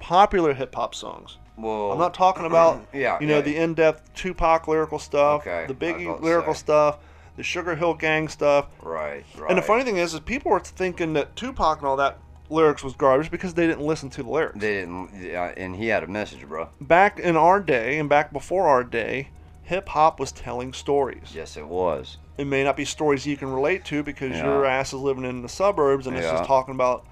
[0.00, 1.38] popular hip hop songs.
[1.56, 3.40] well, I'm not talking about Yeah, you know yeah.
[3.42, 6.58] the in-depth Tupac lyrical stuff, Okay, the Biggie lyrical say.
[6.60, 6.98] stuff,
[7.36, 8.66] the Sugar Hill Gang stuff.
[8.82, 9.24] Right.
[9.36, 9.48] Right.
[9.50, 12.18] And the funny thing is, is people were thinking that Tupac and all that
[12.50, 14.58] lyrics was garbage because they didn't listen to the lyrics.
[14.58, 15.10] they didn't.
[15.20, 16.68] Yeah, and he had a message, bro.
[16.80, 19.28] back in our day and back before our day,
[19.62, 21.32] hip hop was telling stories.
[21.34, 22.16] Yes, it was.
[22.38, 25.42] It may not be stories you can relate to because your ass is living in
[25.42, 27.04] the suburbs and it's just talking about,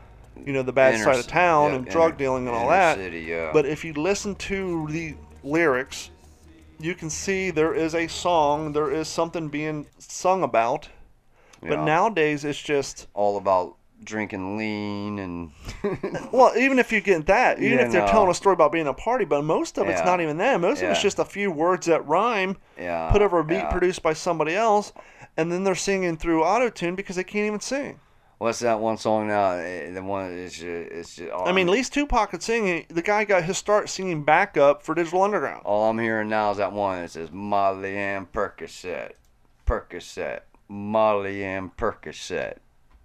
[0.45, 2.69] you know, the bad Inner side of town yeah, and drug inner- dealing and all
[2.69, 2.97] that.
[2.97, 3.51] City, yeah.
[3.53, 6.11] But if you listen to the lyrics
[6.79, 10.89] you can see there is a song, there is something being sung about.
[11.61, 11.85] But Yeah.
[11.85, 15.53] nowadays it's just all about drinking lean and
[16.33, 18.93] well, even if you get that, even if they're telling a story about being a
[18.93, 20.61] party, but most of it's not even that.
[20.61, 24.13] Most of it's just a few words that rhyme, put over a beat produced by
[24.13, 24.93] somebody else,
[25.37, 27.99] and then they're singing through auto tune because they can't even sing.
[28.39, 29.53] What's that one song now?
[29.53, 31.33] Eh, The one it's just, it's just.
[31.35, 32.85] I mean, at least Tupac could sing.
[32.89, 35.63] The guy got his start singing backup for Digital Underground.
[35.65, 39.13] all I'm hearing now is that one that says Molly and Percocet,
[39.67, 42.57] Percocet, Molly and Percocet,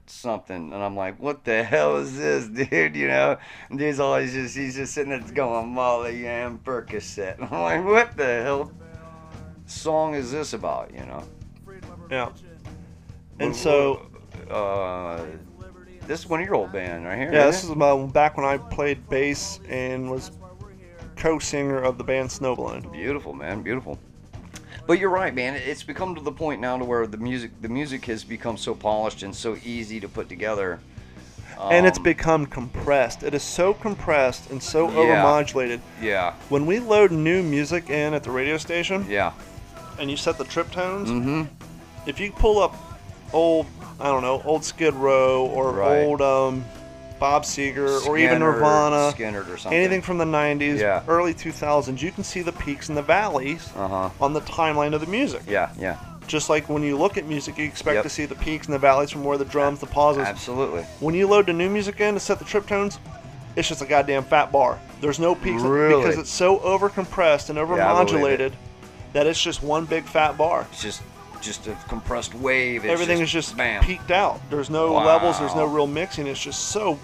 [0.05, 2.97] something, and I'm like, what the hell is this, dude?
[2.97, 3.37] You know,
[3.69, 7.41] and dude's always just he's just sitting there going Molly and Percocet.
[7.51, 8.71] I'm like, what the hell
[9.65, 10.93] song is this about?
[10.93, 11.23] You know.
[12.09, 12.31] Yeah.
[13.39, 14.07] And so,
[14.49, 15.23] uh,
[16.07, 17.31] this is one of your old band right here.
[17.33, 20.31] yeah, this is about back when I played bass and was
[21.15, 22.91] co-singer of the band Snowblind.
[22.91, 23.99] Beautiful, man, beautiful.
[24.87, 25.53] But you're right, man.
[25.55, 28.73] It's become to the point now to where the music, the music has become so
[28.73, 30.79] polished and so easy to put together.
[31.69, 33.21] and it's Um, become compressed.
[33.21, 34.95] It is so compressed and so Yeah.
[35.23, 35.79] overmodulated.
[36.01, 39.33] yeah, When we load new music in at the radio station yeah,
[39.99, 41.43] and you set the trip tones, mm-hmm.
[42.07, 42.75] if you pull up
[43.31, 43.67] old,
[44.01, 46.03] I don't know, old Skid Row or Right.
[46.03, 46.65] old um,
[47.19, 49.77] Bob Seger or even Skinner- Nirvana, Skinner or something.
[49.77, 51.01] anything from the 90s, Yeah.
[51.07, 54.09] early 2000s, you can see the peaks and the valleys Uh huh.
[54.19, 55.41] on the timeline of the music.
[55.47, 55.97] Yeah, yeah,
[56.27, 58.03] Just like when you look at music, you expect Yep.
[58.03, 60.23] to see the peaks and the valleys from where the drums, the pauses.
[60.27, 60.83] absolutely.
[60.99, 62.97] When you load the new music in to set the trip tones,
[63.55, 64.79] it's just a goddamn fat bar.
[65.01, 66.01] There's no peaks Really?
[66.01, 67.63] because it's so overcompressed and I
[68.05, 68.53] believe it.
[69.13, 70.65] that it's just one big fat bar.
[70.71, 71.01] It's just,
[71.41, 72.85] just a compressed wave.
[72.85, 73.83] It's Everything is just bam.
[73.83, 74.39] peaked out.
[74.49, 75.05] There's no Wow.
[75.05, 75.39] levels.
[75.39, 76.27] There's no real mixing.
[76.27, 76.97] It's just so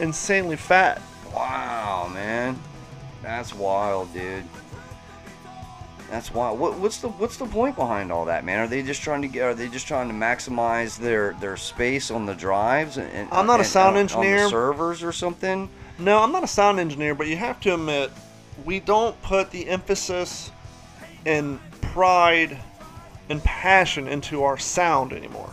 [0.00, 1.00] insanely fat.
[1.34, 2.58] Wow, man,
[3.22, 4.44] that's wild, dude.
[6.10, 6.58] That's wild.
[6.60, 8.60] What, what's the what's the point behind all that, man?
[8.60, 9.42] Are they just trying to get?
[9.42, 12.96] Are they just trying to maximize their their space on the drives?
[12.96, 14.44] And, and- I'm not a sound and on engineer.
[14.44, 15.68] the servers or something.
[15.98, 18.12] No, I'm not a sound engineer, but you have to admit,
[18.64, 20.50] we don't put the emphasis
[21.24, 22.56] and pride
[23.28, 25.52] and passion into our sound anymore.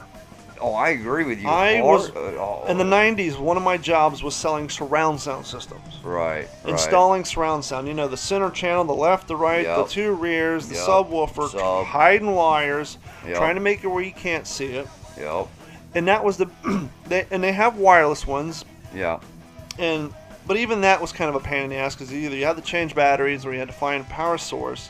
[0.62, 1.50] Oh, I agree with you.
[1.50, 5.46] I hard- was- oh, In the 90s, one of my jobs was selling surround sound
[5.46, 6.00] systems.
[6.04, 6.48] right, right.
[6.66, 7.86] Installing surround sound.
[7.88, 10.84] You know, the center channel, the left, the right, the two rears, the Yep.
[10.86, 11.86] subwoofer, Sub.
[11.86, 12.98] hiding wires,
[13.28, 13.36] Yep.
[13.36, 14.88] trying to make it where you can't see it.
[15.18, 15.48] Yep.
[15.96, 16.48] And that was the,
[17.08, 18.64] they, and they have wireless ones,
[18.96, 19.20] Yeah.
[19.78, 20.14] and
[20.48, 22.56] but even that was kind of a pain in the ass because either you had
[22.58, 24.90] to change batteries or you had to find a power source.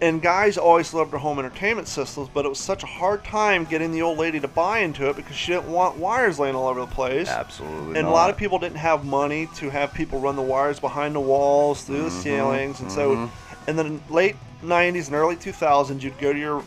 [0.00, 3.64] And guys always loved their home entertainment systems, but it was such a hard time
[3.64, 6.68] getting the old lady to buy into it because she didn't want wires laying all
[6.68, 7.28] over the place.
[7.28, 7.98] Absolutely.
[7.98, 11.16] And a lot of people didn't have money to have people run the wires behind
[11.16, 13.28] the walls, through the Mm-hmm, ceilings, and so,
[13.66, 16.62] in the late '90s and early 2000s, you'd go to your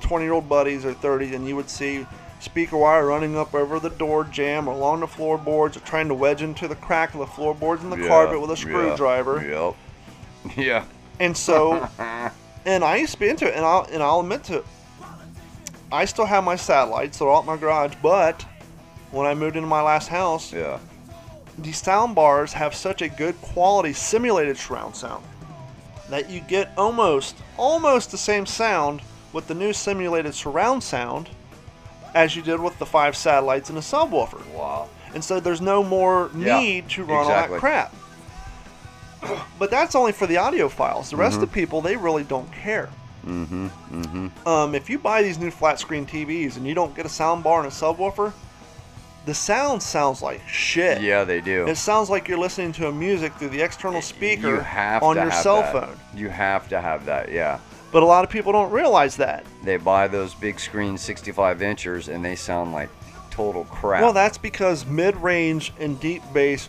[0.00, 2.04] 20-year-old buddies or 30s, and you would see
[2.40, 6.14] speaker wire running up over the door jamb or along the floorboards, or trying to
[6.14, 9.40] wedge into the crack of the floorboards in the Yeah, carpet with a screwdriver.
[9.48, 9.76] Yep.
[10.56, 10.84] Yeah.
[11.20, 11.88] And so,
[12.64, 14.64] and I used to be into it, and I'll and I'll admit to it.
[15.90, 18.44] I still have my satellites, they're out in my garage, but
[19.10, 20.78] when I moved into my last house, Yeah.
[21.58, 25.22] these sound bars have such a good quality simulated surround sound
[26.08, 29.02] that you get almost almost the same sound
[29.34, 31.28] with the new simulated surround sound
[32.14, 34.44] as you did with the five satellites and a subwoofer.
[34.54, 34.88] Wow.
[35.14, 37.54] And so there's no more Yeah, need to run exactly.
[37.56, 37.94] all that crap.
[39.58, 41.10] But that's only for the audio files.
[41.10, 41.44] The rest Mm-hmm.
[41.44, 42.88] of the people, they really don't care.
[43.26, 43.66] Mm-hmm.
[43.92, 44.48] Mm-hmm.
[44.48, 47.44] Um, if you buy these new flat screen TVs and you don't get a sound
[47.44, 48.32] bar and a subwoofer,
[49.24, 51.00] the sound sounds like shit.
[51.00, 51.66] Yeah, they do.
[51.68, 55.14] It sounds like you're listening to a music through the external speaker you have on
[55.14, 55.72] to your have cell that.
[55.72, 55.96] phone.
[56.16, 57.30] You have to have that.
[57.30, 57.60] Yeah.
[57.92, 59.44] But a lot of people don't realize that.
[59.62, 62.88] They buy those big screen 65 inchers and they sound like
[63.30, 64.02] total crap.
[64.02, 66.68] Well, that's because mid-range and deep bass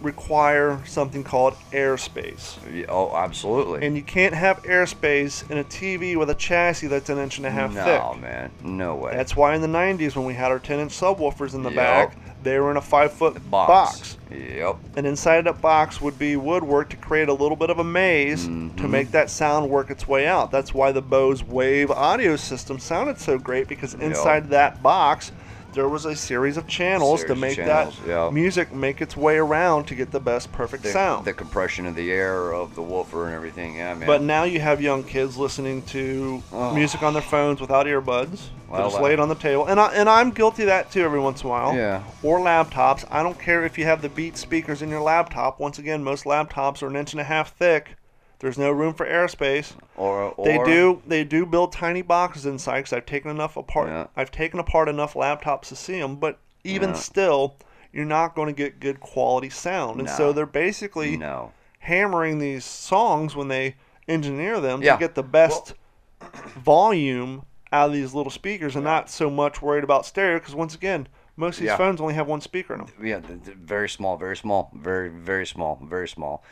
[0.00, 2.56] require something called airspace.
[2.72, 3.86] Yeah, oh, absolutely.
[3.86, 7.46] And you can't have airspace in a TV with a chassis that's an inch and
[7.46, 8.20] a half no, thick.
[8.22, 8.50] man.
[8.62, 9.12] No way.
[9.14, 11.76] That's why in the 90s, when we had our 10 inch subwoofers in the Yep.
[11.76, 13.68] back, they were in a 5 foot box.
[13.68, 14.16] box.
[14.30, 14.76] Yep.
[14.96, 18.44] And inside that box would be woodwork to create a little bit of a maze
[18.44, 18.90] to Mhm.
[18.90, 20.50] make that sound work its way out.
[20.50, 25.32] That's why the Bose Wave audio system sounded so great because inside that box
[25.72, 28.30] there was a series of channels Series to make channels, that yeah.
[28.30, 31.24] music make its way around to get the best perfect The, sound.
[31.24, 33.76] the compression of the air of the woofer and everything.
[33.76, 34.06] Yeah, man.
[34.06, 36.74] But now you have young kids listening to Oh.
[36.74, 38.48] music on their phones without earbuds.
[38.68, 40.90] Well, they just lay it on the table, and I and I'm guilty of that
[40.90, 41.74] too every once in a while.
[41.74, 42.02] Yeah.
[42.22, 43.04] Or laptops.
[43.10, 45.58] I don't care if you have the Beat speakers in your laptop.
[45.58, 47.96] Once again, most laptops are an inch and a half thick.
[48.40, 49.72] There's no room for airspace.
[49.96, 53.88] Or, or They do they do build tiny boxes inside because I've taken enough apart.
[53.88, 54.06] Yeah.
[54.16, 56.94] I've taken apart enough laptops to see them, but even Yeah.
[56.96, 57.56] still,
[57.92, 59.98] you're not going to get good quality sound.
[60.00, 61.52] And so they're basically No.
[61.80, 63.74] hammering these songs when they
[64.06, 64.92] engineer them Yeah.
[64.94, 65.74] to get the best
[66.56, 70.38] volume out of these little speakers, and not so much worried about stereo.
[70.38, 71.76] Because once again, most of these Yeah.
[71.76, 72.88] phones only have one speaker in them.
[73.02, 76.42] Yeah, very small, very small, very very small, very small.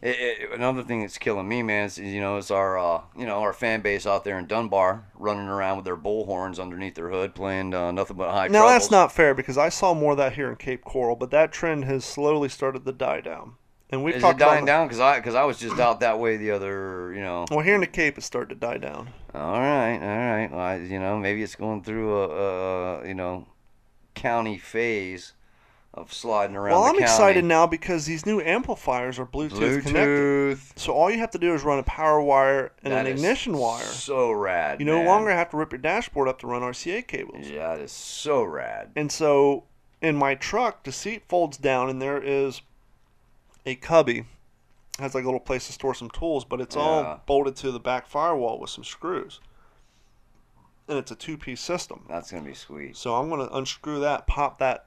[0.00, 3.26] It, it, another thing that's killing me, man, is you know, is our uh, you
[3.26, 7.10] know our fan base out there in Dunbar running around with their bullhorns underneath their
[7.10, 8.46] hood, playing uh, nothing but high.
[8.46, 11.32] Now that's not fair because I saw more of that here in Cape Coral, but
[11.32, 13.54] that trend has slowly started to die down.
[13.90, 14.86] And we've Is it dying about down?
[14.86, 17.46] Because I because I was just out that way the other, you know.
[17.50, 19.08] well here in the Cape, it's started to die down.
[19.34, 20.48] All right, all right.
[20.50, 23.48] Well, I, you know, maybe it's going through a, a, a you know
[24.14, 25.32] county phase
[25.94, 26.72] of sliding around.
[26.72, 27.04] Well, I'm county.
[27.04, 29.94] excited now because these new amplifiers are Bluetooth, connected.
[30.56, 30.78] Bluetooth.
[30.78, 33.56] So all you have to do is run a power wire and That an ignition
[33.56, 33.82] wire.
[33.84, 34.80] So rad.
[34.80, 35.06] You no man.
[35.06, 37.48] longer have to rip your dashboard up to run RCA cables.
[37.48, 38.90] Yeah, that is so rad.
[38.96, 39.64] And so
[40.00, 42.60] in my truck, the seat folds down and there is
[43.66, 44.18] a cubby.
[44.98, 46.82] It has like a little place to store some tools, but it's Yeah.
[46.82, 49.40] all bolted to the back firewall with some screws.
[50.86, 52.04] And it's a two piece system.
[52.08, 52.96] That's gonna be sweet.
[52.96, 54.86] So I'm going to unscrew that, pop that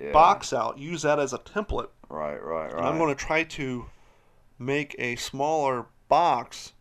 [0.00, 0.12] Yeah.
[0.12, 1.88] box out, use that as a template.
[2.08, 2.74] Right, right, right.
[2.76, 3.86] And I'm going to try to
[4.58, 6.72] make a smaller box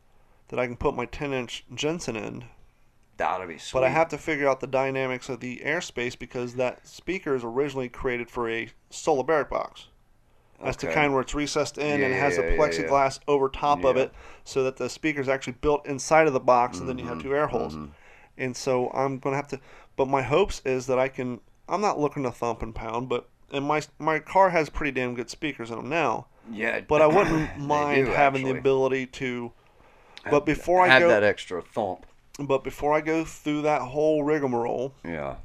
[0.50, 2.46] that I can put my 10 inch Jensen in.
[3.18, 3.80] That'll be sweet.
[3.80, 7.44] But I have to figure out the dynamics of the airspace because that speaker is
[7.44, 9.88] originally created for a Soliberic box.
[10.64, 12.58] That's the kind where it's recessed in and Yeah, it has yeah, a yeah, yeah.
[12.60, 14.12] plexiglass over top of it
[14.44, 17.14] so that the speaker is actually built inside of the box and then you Mm-hmm.
[17.14, 17.76] have two air holes.
[18.38, 19.60] And so I'm going to have to
[19.96, 21.42] but my hopes is that I can
[21.72, 25.16] I'm not looking to thump and pound, but and my my car has pretty damn
[25.16, 29.52] good speakers in them now, Yeah, but I wouldn't mind do, having the ability to
[30.30, 32.06] but before I have go that extra thump.
[32.40, 35.38] but before I go through that whole rigmarole, Yeah.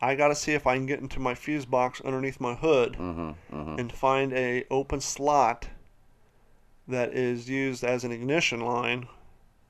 [0.00, 2.92] I got to see if I can get into my fuse box underneath my hood
[2.98, 5.68] Mm-hmm, and find a open slot
[6.86, 9.08] that is used as an ignition line.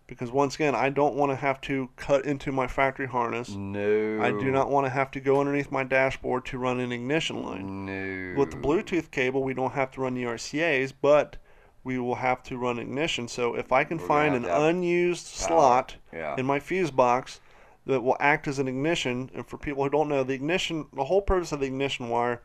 [0.06, 3.48] Because once again, I don't want to have to cut into my factory harness.
[3.50, 4.20] No.
[4.22, 7.42] I do not want to have to go underneath my dashboard to run an ignition
[7.42, 7.86] line.
[7.86, 8.38] No.
[8.38, 11.36] With the Bluetooth cable, we don't have to run the RCA's, but
[11.82, 13.26] we will have to run ignition.
[13.26, 15.48] So if I can We're find an unused power.
[15.48, 16.36] slot Yeah.
[16.38, 17.40] in my fuse box
[17.84, 19.30] that will act as an ignition.
[19.34, 22.42] And for people who don't know, the ignition, the whole purpose of the ignition wire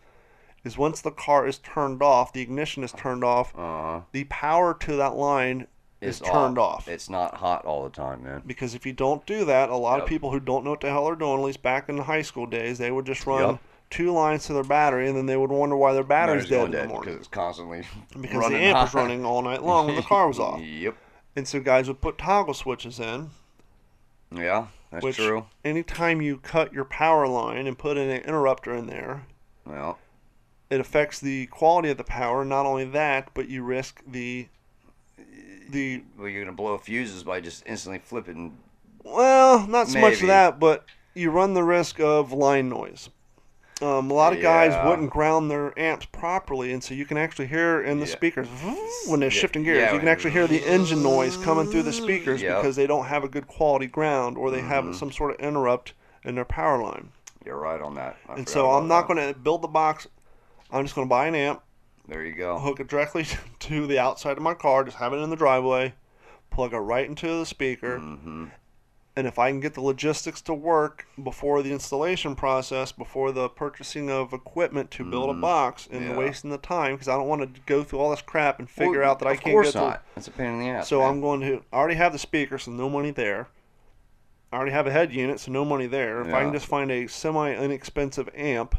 [0.64, 4.76] is once the car is turned off, the ignition is turned off, Uh, the power
[4.76, 5.66] to that line
[6.02, 6.88] is turned off.
[6.88, 8.42] It's not hot all the time, man.
[8.46, 10.90] Because if you don't do that, a lot of people who don't know what the
[10.90, 13.42] hell they're doing, at least back in the high school days, they would just run
[13.52, 13.60] Yep.
[13.92, 16.72] two lines to their battery and then they would wonder why their battery's dead in
[16.72, 17.16] the because morning.
[17.16, 17.84] it's constantly
[18.20, 18.98] Because running the amp was hot.
[19.00, 20.60] running all night long when the car was off.
[20.62, 20.96] Yep.
[21.36, 23.30] And so guys would put toggle switches in,
[24.32, 25.46] Yeah, that's which true.
[25.64, 29.26] anytime you cut your power line and put in an interrupter in there,
[29.66, 30.00] Well,
[30.70, 32.44] it affects the quality of the power.
[32.46, 34.48] Not only that, but you risk the
[35.72, 38.58] the well, you're gonna blow fuses by just instantly flipping.
[39.04, 40.28] well, not so much Maybe.
[40.28, 43.10] that, but you run the risk of line noise.
[43.82, 44.88] Um, a lot of guys Yeah.
[44.88, 48.12] wouldn't ground their amps properly, and so you can actually hear in the Yeah.
[48.12, 48.48] speakers
[49.08, 49.80] when they're shifting gears.
[49.80, 52.58] yeah, you can actually hear the engine noise coming through the speakers Yep.
[52.58, 54.68] because they don't have a good quality ground or they Mm-hmm.
[54.68, 55.94] have some sort of interrupt
[56.24, 57.10] in their power line.
[57.44, 58.18] You're right on that.
[58.30, 59.16] I And forgot so I'm not that.
[59.16, 60.06] going to build the box.
[60.72, 61.64] I'm just going to buy an amp,
[62.08, 62.60] There you go.
[62.60, 63.26] hook it directly
[63.60, 65.94] to the outside of my car, just have it in the driveway,
[66.50, 68.46] plug it right into the speaker, Mm-hmm.
[69.16, 73.48] and if I can get the logistics to work before the installation process, before the
[73.50, 76.12] purchasing of equipment to build a box, and Mm-hmm.
[76.12, 76.18] Yeah.
[76.18, 79.02] wasting the time, because I don't want to go through all this crap and figure
[79.02, 80.04] Well, out that I can't get not.
[80.16, 80.88] That's a pain in the ass.
[80.90, 81.10] So man.
[81.10, 81.64] I'm going to.
[81.72, 83.48] I already have the speaker, so no money there.
[84.52, 86.20] I already have a head unit, so no money there.
[86.22, 88.76] If I can just find a semi inexpensive amp,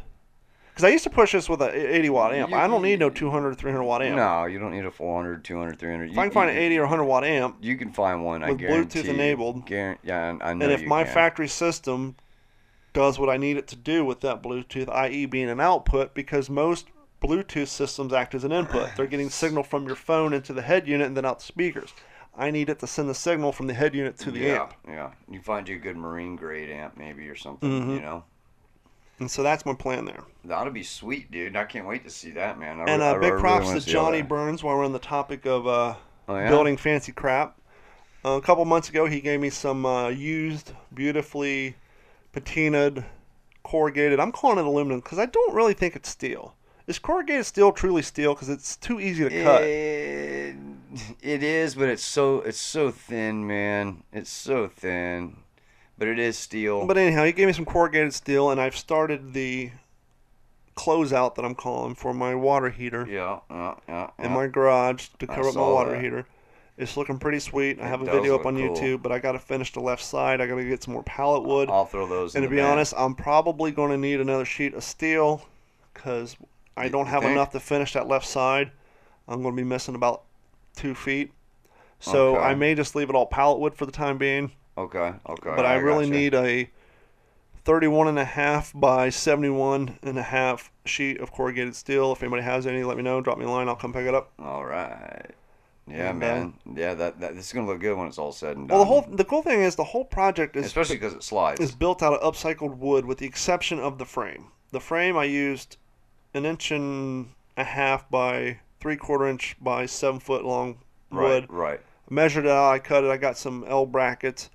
[0.72, 2.50] because I used to push this with a 80 watt amp.
[2.50, 4.16] You- I don't need no 200 300 watt amp.
[4.16, 6.10] No, you don't need a 400, 200, 300.
[6.10, 8.42] If I can find an 80 or 100 watt amp, You can find one.
[8.42, 9.02] I with guarantee.
[9.02, 11.12] Bluetooth enabled, Guaran- yeah, I I know and if you my can.
[11.14, 12.16] factory system
[12.92, 16.50] does what I need it to do with that Bluetooth, i.e., being an output, because
[16.50, 16.88] most
[17.22, 18.90] Bluetooth systems act as an input.
[18.96, 21.94] They're getting signal from your phone into the head unit and then out the speakers.
[22.36, 24.74] I need it to send the signal from the head unit to the yeah, amp.
[24.88, 27.68] Yeah, you find you a good marine grade amp maybe or something.
[27.70, 27.90] Mm-hmm.
[27.92, 28.24] You know,
[29.18, 30.24] And so that's my plan there.
[30.44, 31.54] that'll be sweet, dude.
[31.54, 32.80] I can't wait to see that, man.
[32.80, 34.28] I And re- uh, big really props wanna to Johnny that.
[34.28, 35.94] Burns while we're on the topic of uh,
[36.28, 36.48] Oh, yeah?
[36.48, 37.56] building fancy crap.
[38.24, 41.76] Uh, a couple months ago, he gave me some uh, used, beautifully
[42.32, 43.04] patinaed,
[43.62, 44.18] corrugated.
[44.20, 46.54] I'm calling it aluminum because I don't really think it's steel.
[46.86, 48.34] Is corrugated steel truly steel?
[48.34, 49.62] Because it's too easy to cut.
[49.62, 50.52] Eh,
[51.22, 54.02] It is, but it's so it's so thin, man.
[54.12, 55.38] It's so thin,
[56.02, 56.84] but it is steel.
[56.84, 59.70] But anyhow, he gave me some corrugated steel, and I've started the
[60.76, 64.10] closeout that I'm calling for my water heater yeah, yeah, yeah.
[64.18, 66.02] in my garage to cover up my water that.
[66.02, 66.26] heater.
[66.76, 67.78] It's looking pretty sweet.
[67.80, 68.74] I have a video up on cool.
[68.76, 70.40] YouTube, but I got to finish the left side.
[70.40, 71.70] I got to get some more pallet wood.
[71.70, 72.34] I'll throw those.
[72.34, 75.46] and to be honest, I'm probably going to need another sheet of steel
[75.94, 76.36] because
[76.76, 77.30] I don't have think?
[77.34, 78.72] enough to finish that left side.
[79.28, 80.24] I'm going to be missing about
[80.74, 81.30] two feet.
[82.00, 82.44] So Okay.
[82.44, 84.50] I may just leave it all pallet wood for the time being.
[84.76, 85.52] Okay, okay.
[85.56, 86.18] but I, really gotcha.
[86.18, 86.70] need a
[87.64, 92.12] 31 and a half by 71 and a half sheet of corrugated steel.
[92.12, 93.20] If anybody has any, let me know.
[93.20, 93.68] Drop me a line.
[93.68, 94.32] I'll come pick it up.
[94.38, 95.30] All right.
[95.86, 96.54] Yeah, And, uh, man.
[96.74, 98.78] yeah, that, that this is gonna look good when it's all said and done.
[98.78, 101.60] Well, the whole the cool thing is the whole project is especially because it slides.
[101.60, 104.46] is built out of upcycled wood, with the exception of the frame.
[104.70, 105.76] The frame I used
[106.34, 110.78] an inch and a half by three quarter inch by seven foot long
[111.10, 111.46] wood.
[111.50, 111.80] right, right.
[112.08, 112.70] Measured it out.
[112.70, 113.10] I cut it.
[113.10, 114.50] I got some L brackets,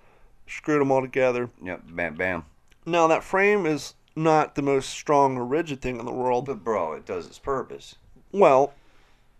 [0.47, 1.49] screwed them all together.
[1.63, 2.45] Yep, bam, bam.
[2.85, 6.45] Now that frame is not the most strong or rigid thing in the world.
[6.45, 7.95] But bro, it does its purpose.
[8.31, 8.73] Well,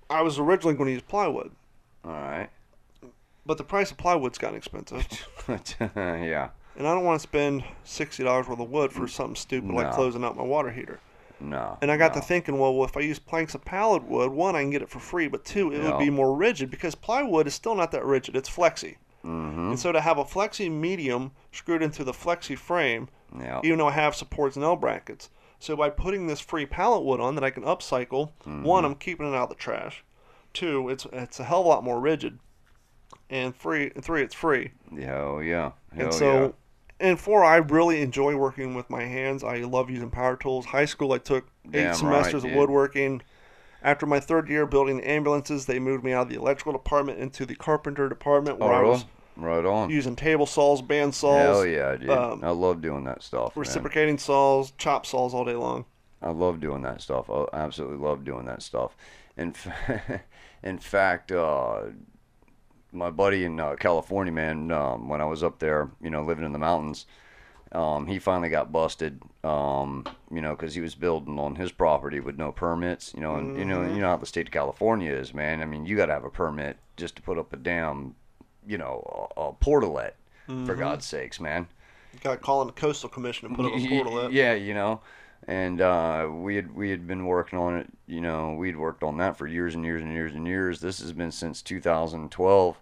[0.09, 1.51] I was originally going to use plywood,
[2.05, 2.49] All right.
[3.45, 5.05] but the price of plywood's gotten expensive,
[5.95, 6.49] yeah.
[6.77, 9.91] and I don't want to spend sixty dollars worth of wood for something stupid like
[9.91, 10.99] closing out my water heater.
[11.39, 11.77] No.
[11.81, 12.21] And I got no.
[12.21, 14.89] to thinking, well, if I use planks of pallet wood, one, I can get it
[14.89, 18.05] for free, but two, it would be more rigid because plywood is still not that
[18.05, 18.35] rigid.
[18.35, 18.97] It's flexy.
[19.27, 19.69] Mm-hmm.
[19.71, 23.59] And so to have a flexi medium screwed into the flexi frame, Yeah.
[23.63, 25.29] even though I have supports and L brackets.
[25.59, 28.63] So by putting this free pallet wood on that I can upcycle, Mm-hmm.
[28.63, 30.03] one, I'm keeping it out of the trash.
[30.53, 32.39] Two, it's it's a hell of a lot more rigid.
[33.29, 33.91] And and three,
[34.23, 34.71] it's free.
[34.97, 35.71] Hell yeah.
[35.93, 36.43] Hell and so
[37.01, 37.07] yeah.
[37.09, 39.43] and four, I really enjoy working with my hands.
[39.43, 40.65] I love using power tools.
[40.67, 43.21] High school I took eight Damn right, semesters of woodworking.
[43.83, 47.45] After my third year building ambulances, they moved me out of the electrical department into
[47.45, 49.05] the carpenter department where Oh, I was
[49.37, 49.89] Right on.
[49.89, 52.09] using table saws, band saws, Hell yeah, dude.
[52.09, 53.55] um, I love doing that stuff.
[53.55, 53.61] man.
[53.61, 55.85] reciprocating saws, chop saws all day long.
[56.21, 57.29] I love doing that stuff.
[57.29, 58.95] I absolutely love doing that stuff.
[59.37, 60.21] In, fa-
[60.63, 61.83] in fact, uh,
[62.91, 66.45] my buddy in uh, California, man, um, when I was up there, you know, living
[66.45, 67.05] in the mountains,
[67.73, 72.19] um, he finally got busted, um, you know, because he was building on his property
[72.19, 75.11] with no permits, you know, and you know, you know how the state of California
[75.13, 75.61] is, man.
[75.61, 78.15] I mean, you got to have a permit just to put up a damn,
[78.67, 80.11] you know, a, a portalet,
[80.65, 81.67] for God's sakes, man.
[82.23, 84.31] Got calling the coastal commission to put up a portalet.
[84.31, 85.01] Yeah, you know,
[85.47, 87.87] and uh, we had we had been working on it.
[88.07, 90.79] You know, we'd worked on that for years and years and years and years.
[90.79, 92.79] This has been since 2012,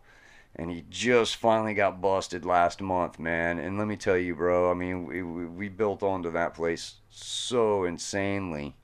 [0.55, 3.59] and he just finally got busted last month, man.
[3.59, 4.71] And let me tell you, bro.
[4.71, 8.75] I mean, we we, we built onto that place so insanely.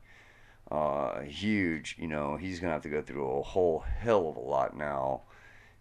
[0.70, 2.38] Uh, huge, you know.
[2.38, 5.22] He's gonna have to go through a whole hell of a lot now,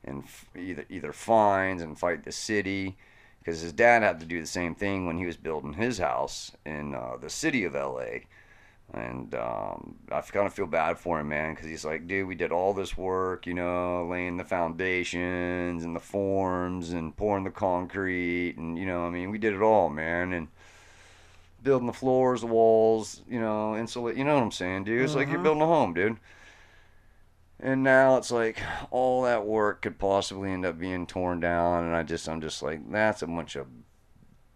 [0.05, 2.96] and f- either either fines and fight the city,
[3.38, 6.53] because his dad had to do the same thing when he was building his house
[6.64, 8.20] in uh, the city of LA.
[8.92, 12.34] And um, I kind of feel bad for him, man, because he's like, dude, we
[12.34, 17.51] did all this work, you know, laying the foundations and the forms and pouring the
[17.51, 20.48] concrete, and you know, I mean, we did it all, man, and
[21.62, 24.16] building the floors, the walls, you know, insulate.
[24.16, 25.03] You know what I'm saying, dude?
[25.03, 26.16] It's like you're building a home, dude.
[27.63, 28.59] And now it's like
[28.91, 32.63] all that work could possibly end up being torn down, and I just, I'm just
[32.63, 33.67] like, that's a bunch of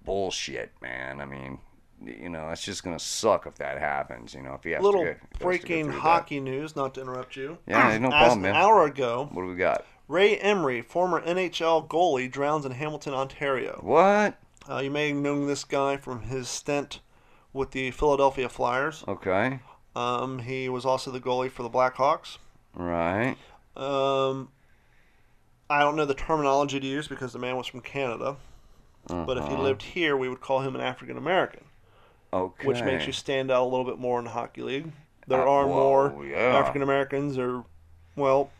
[0.05, 1.21] bullshit, man.
[1.21, 1.59] I mean,
[2.05, 4.35] you know, it's just gonna suck if that happens.
[4.35, 6.01] You know, if he has Little to go, has to go breaking through that.
[6.01, 7.59] hockey news, not to interrupt you.
[7.67, 9.85] Yeah, no problem, an hour ago, What do we got?
[10.07, 13.81] Ray Emery, former NHL goalie, drowns in Hamilton, Ontario.
[13.83, 14.39] What?
[14.69, 17.01] Uh, you may have known this guy from his stint
[17.55, 19.05] with the Philadelphia Flyers.
[19.09, 19.61] Okay,
[19.97, 22.37] Um, he was also the goalie for the Blackhawks.
[22.75, 23.37] Right.
[23.77, 24.49] Um,
[25.70, 28.37] I don't know the terminology to use because the man was from Canada.
[29.07, 29.62] But if he Uh-huh.
[29.62, 31.64] lived here, we would call him an African American,
[32.33, 32.66] Okay.
[32.66, 34.93] which makes you stand out a little bit more in the hockey league.
[35.27, 35.75] There Uh, are whoa,
[36.11, 36.57] more yeah.
[36.59, 37.64] African Americans, or
[38.16, 38.51] well,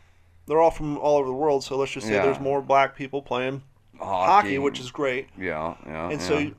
[0.45, 1.63] they're all from all over the world.
[1.63, 2.23] So let's just say Yeah.
[2.25, 3.63] there's more black people playing
[3.99, 5.29] hockey, which is great.
[5.37, 6.09] yeah, yeah.
[6.09, 6.27] and yeah.
[6.27, 6.51] so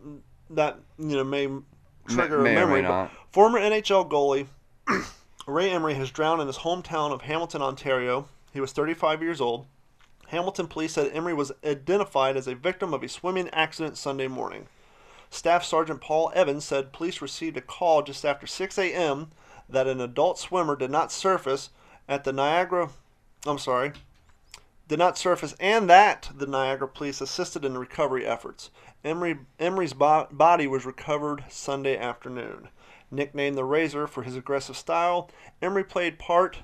[0.51, 1.47] that you know may
[2.09, 2.83] trigger may a or may memory.
[2.83, 3.11] not.
[3.31, 4.47] former NHL goalie
[5.47, 8.29] Ray Emery has drowned in his hometown of Hamilton, Ontario.
[8.53, 9.67] He was 35 years old.
[10.29, 14.67] Hamilton police said Emery was identified as a victim of a swimming accident Sunday morning.
[15.31, 19.31] Staff Sergeant Paul Evans said police received a call just after 6 a.m.
[19.69, 21.71] that an adult swimmer did not surface
[22.09, 22.91] at the Niagara.
[23.47, 23.93] I'm sorry,
[24.89, 28.71] did not surface, and that the Niagara police assisted in recovery efforts.
[29.05, 32.69] Emery, Emery's bo- body was recovered Sunday afternoon.
[33.11, 35.31] Nicknamed the Razor for his aggressive style,
[35.63, 36.59] Emery played part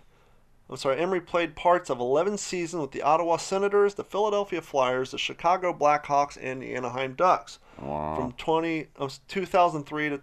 [0.73, 5.11] I'm sorry, Emery played parts of 11 seasons with the Ottawa Senators, the Philadelphia Flyers,
[5.11, 7.59] the Chicago Blackhawks, and the Anaheim Ducks.
[7.79, 8.17] Wow.
[8.17, 10.17] From 20, uh, 2003 to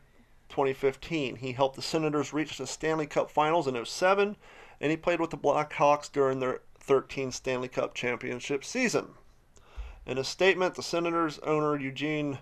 [0.49, 4.38] 2015, he helped the Senators reach the Stanley Cup Finals in 07,
[4.82, 9.09] and he played with the Blackhawks during their 13 Stanley Cup championship season.
[10.07, 12.39] In a statement, the Senators owner Eugene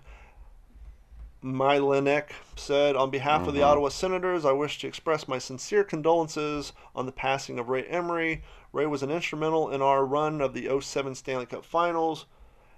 [1.42, 3.68] Melnyk said, On behalf of the mm-hmm.
[3.68, 8.42] Ottawa Senators, I wish to express my sincere condolences on the passing of Ray Emery.
[8.72, 12.26] Ray was an instrumental in our run of the 07 Stanley Cup Finals,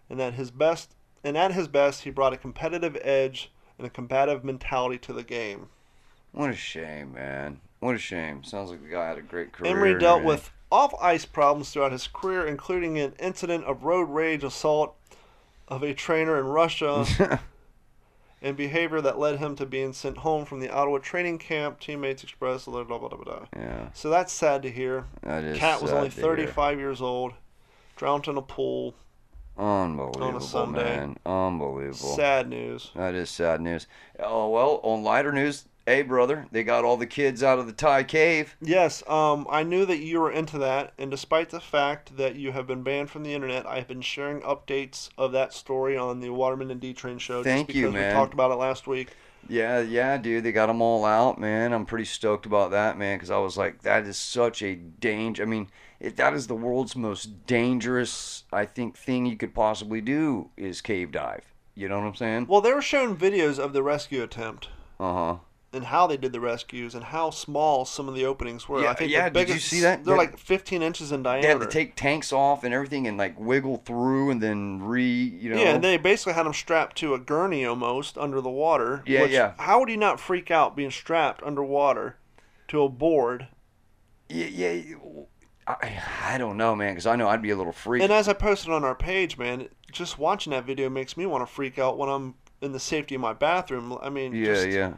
[0.09, 0.95] and at his best,
[1.25, 5.25] and at his best, he brought a competitive edge and a combative mentality to the
[5.25, 5.69] game.
[6.33, 7.61] What a shame, man.
[7.81, 8.45] What a shame.
[8.45, 9.73] Sounds like the guy had a great career.
[9.73, 14.45] Emery dealt with off ice problems throughout his career, including an incident of road rage
[14.45, 14.95] assault
[15.67, 17.41] of a trainer in Russia
[18.43, 21.79] and behavior that led him to being sent home from the Ottawa training camp.
[21.81, 23.47] Teammates expressed blah blah blah blah blah.
[23.57, 25.05] Yeah, So that's sad to hear.
[25.23, 25.59] that is.
[25.59, 26.25] Cat was only to hear.
[26.25, 27.33] 35 years old,
[27.97, 28.95] drowned in a pool.
[29.59, 30.83] Unbelievable, on a Sunday.
[30.97, 31.17] man.
[31.27, 32.17] Unbelievable.
[32.17, 32.93] Sad news.
[32.95, 33.87] That is sad news.
[34.19, 37.73] Oh well, on lighter news, hey brother, they got all the kids out of the
[37.73, 38.57] Thai cave.
[38.61, 42.53] Yes, um, I knew that you were into that, and despite the fact that you
[42.53, 46.21] have been banned from the internet, I have been sharing updates of that story on
[46.21, 47.43] the Waterman and D Train show.
[47.43, 48.15] Thank just you, because man.
[48.15, 49.11] We talked about it last week.
[49.49, 51.73] Yeah, yeah, dude, they got them all out, man.
[51.73, 55.43] I'm pretty stoked about that, man, because I was like, that is such a danger.
[55.43, 60.01] I mean, it, that is the world's most dangerous, I think, thing you could possibly
[60.01, 61.53] do is cave dive.
[61.75, 62.47] You know what I'm saying?
[62.49, 64.69] Well, they were showing videos of the rescue attempt
[65.01, 65.37] Uh huh.
[65.73, 68.83] And how they did the rescues and how small some of the openings were.
[68.83, 70.05] Yeah, I think yeah, the did you see that?
[70.05, 71.47] They're They- like 15 inches in diameter.
[71.47, 75.05] They had to take tanks off and everything and like wiggle through and then re,
[75.05, 75.61] you know.
[75.61, 79.03] Yeah, and they basically had them strapped to a gurney almost under the water.
[79.07, 79.53] Yeah, which, yeah.
[79.59, 82.17] How would you not freak out being strapped underwater
[82.69, 83.49] to a board?
[84.29, 84.95] yeah, yeah.
[85.67, 86.03] I,
[86.35, 88.03] I don't know, man, because I know I'd be a little freaked.
[88.03, 91.47] And as I posted on our page, man, just watching that video makes me want
[91.47, 93.97] to freak out when I'm in the safety of my bathroom.
[94.03, 94.95] I mean, yeah, just yeah.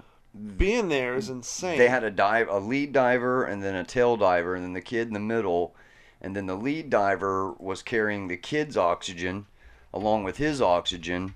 [0.57, 1.79] Being there is insane.
[1.79, 4.81] They had a dive, a lead diver, and then a tail diver, and then the
[4.81, 5.75] kid in the middle,
[6.21, 9.47] and then the lead diver was carrying the kid's oxygen,
[9.93, 11.35] along with his oxygen,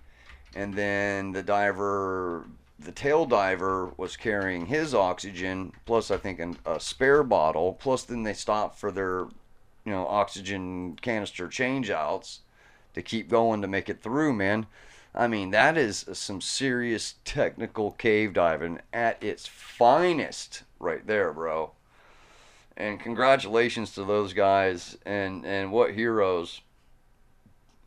[0.54, 2.46] and then the diver,
[2.78, 7.74] the tail diver, was carrying his oxygen plus I think an, a spare bottle.
[7.74, 9.26] Plus, then they stopped for their,
[9.84, 12.38] you know, oxygen canister changeouts
[12.94, 14.66] to keep going to make it through, man.
[15.16, 21.72] I mean, that is some serious technical cave diving at its finest right there, bro.
[22.76, 26.60] And congratulations to those guys and and what heroes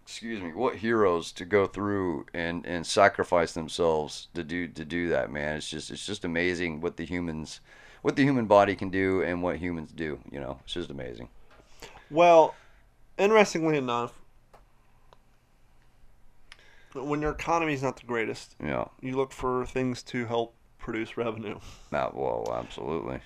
[0.01, 5.09] excuse me, what heroes to go through and and sacrifice themselves to do to do
[5.09, 5.57] that, man.
[5.57, 7.61] It's just it's just amazing what the humans
[8.01, 10.59] what the human body can do and what humans do, you know.
[10.63, 11.29] It's just amazing.
[12.09, 12.55] Well,
[13.19, 14.18] interestingly enough,
[16.93, 18.85] when your economy is not the greatest, Yeah.
[19.01, 21.59] you look for things to help produce revenue.
[21.91, 23.19] Not well, absolutely.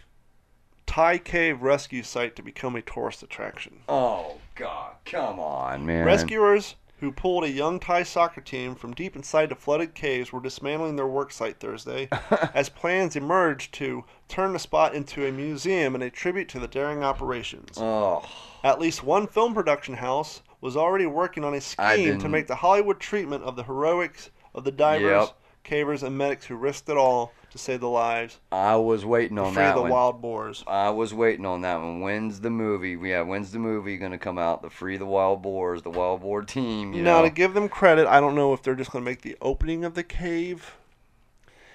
[0.85, 3.79] Thai cave rescue site to become a tourist attraction.
[3.87, 6.05] Oh god, come on, man.
[6.05, 10.39] Rescuers who pulled a young Thai soccer team from deep inside the flooded caves were
[10.41, 12.07] dismantling their work site Thursday
[12.53, 16.67] as plans emerged to turn the spot into a museum and a tribute to the
[16.67, 17.77] daring operations.
[17.77, 18.23] Oh,
[18.63, 22.55] At least one film production house was already working on a scheme to make the
[22.55, 25.37] Hollywood treatment of the heroics of the divers, Yep.
[25.65, 29.43] cavers, and medics who risked it all to save the lives, I was waiting to
[29.43, 29.91] on free that the one.
[29.91, 30.63] wild boars.
[30.65, 31.99] I was waiting on that one.
[32.01, 32.97] When's the movie?
[33.07, 34.61] Yeah, when's the movie gonna come out?
[34.61, 36.93] The Free the Wild Boars, the Wild Boar team.
[36.93, 37.25] You now, know.
[37.25, 39.83] to give them credit, I don't know if they're just going to make the opening
[39.85, 40.75] of the cave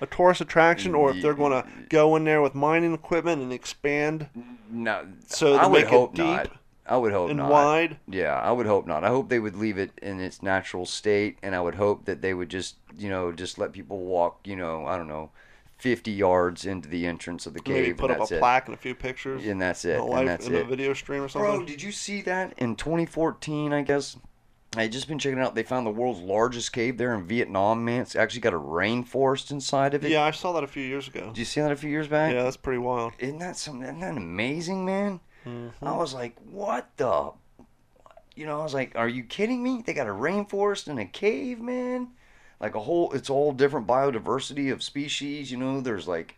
[0.01, 3.53] a tourist attraction or if they're going to go in there with mining equipment and
[3.53, 4.28] expand
[4.70, 6.51] no, so I to would make hope it deep not.
[6.89, 7.51] I would hope and not.
[7.51, 7.99] wide.
[8.09, 9.05] Yeah, I would hope not.
[9.05, 12.22] I hope they would leave it in its natural state, and I would hope that
[12.22, 15.30] they would just, you know, just let people walk, you know, I don't know,
[15.76, 17.82] 50 yards into the entrance of the cave.
[17.82, 18.39] Maybe put and up a it.
[18.41, 19.47] plaque and a few pictures.
[19.47, 20.01] And that's it.
[20.01, 21.51] a live, And that's in a video stream or something.
[21.59, 23.72] Bro, did you see that in 2014?
[23.72, 24.16] I guess
[24.76, 25.55] I had just been checking out.
[25.55, 27.84] They found the world's largest cave there in Vietnam.
[27.84, 30.11] Man, it's actually got a rainforest inside of it.
[30.11, 31.28] yeah, I saw that a few years ago.
[31.28, 32.34] Did you see that a few years back?
[32.34, 33.12] Yeah, that's pretty wild.
[33.18, 33.82] Isn't that something?
[33.82, 35.20] Isn't that amazing, man?
[35.47, 35.86] Mm-hmm.
[35.86, 37.32] I was like, what the?
[38.36, 39.82] You know, I was like, are you kidding me?
[39.84, 42.09] They got a rainforest and a cave, man.
[42.61, 45.51] Like a whole, it's all different biodiversity of species.
[45.51, 46.36] You know, there's like,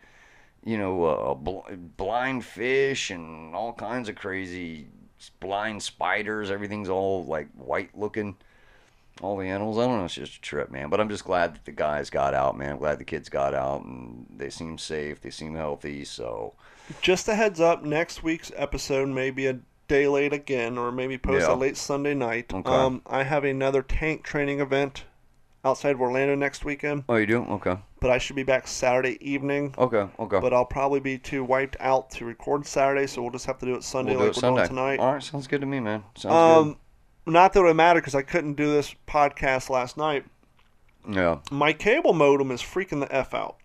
[0.64, 4.86] you know, uh, bl- blind fish and all kinds of crazy
[5.40, 6.50] blind spiders.
[6.50, 8.36] Everything's all like white looking.
[9.22, 9.78] all the animals.
[9.78, 10.04] I don't know.
[10.06, 10.88] It's just a trip, man.
[10.88, 12.72] But I'm just glad that the guys got out, man.
[12.72, 15.20] I'm glad the kids got out and they seem safe.
[15.20, 16.04] They seem healthy.
[16.04, 16.54] So
[17.02, 21.18] Just a heads up, next week's episode may be a day late again, or maybe
[21.18, 21.54] post Yeah.
[21.54, 22.52] a late Sunday night.
[22.52, 22.70] Okay.
[22.70, 25.04] Um, I have another tank training event
[25.64, 27.42] outside of Orlando next weekend, oh, you do?
[27.44, 27.76] Okay.
[28.00, 29.74] but I should be back Saturday evening.
[29.76, 30.06] Okay.
[30.18, 30.40] Okay.
[30.40, 33.66] But I'll probably be too wiped out to record Saturday, so we'll just have to
[33.66, 34.56] do it Sunday we'll do like it we're Sunday.
[34.60, 34.98] doing tonight.
[35.00, 35.22] All right.
[35.22, 36.02] Sounds good to me, man.
[36.16, 36.76] Sounds Um,
[37.26, 40.24] not that it would matter because I couldn't do this podcast last night.
[41.08, 41.38] Yeah.
[41.50, 43.56] My cable modem is freaking the f out.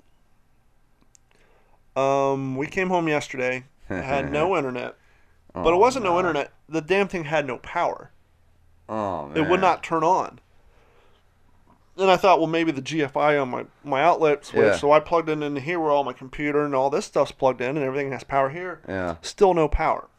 [1.96, 3.66] Um, we came home yesterday.
[3.90, 4.96] I had no internet,
[5.54, 6.52] but it Oh, wasn't no internet.
[6.68, 8.12] The damn thing had no power.
[8.90, 9.38] Oh man.
[9.38, 10.40] It would not turn on.
[11.98, 14.66] And I thought, well, maybe the GFI on my, my outlet switch.
[14.66, 14.76] Yeah.
[14.76, 17.62] So I plugged it into here where all my computer and all this stuff's plugged
[17.62, 18.82] in, and everything has power here.
[18.88, 19.16] Yeah.
[19.22, 20.10] Still no power.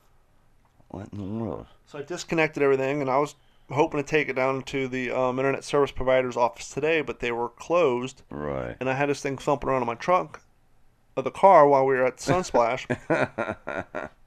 [0.88, 1.66] What in the world?
[1.84, 3.34] So I disconnected everything, and I was
[3.70, 7.30] hoping to take it down to the um, internet service provider's office today, but they
[7.30, 8.22] were closed.
[8.30, 8.76] Right.
[8.80, 10.40] And I had this thing thumping around in my trunk
[11.16, 12.86] of the car while we were at Sunsplash.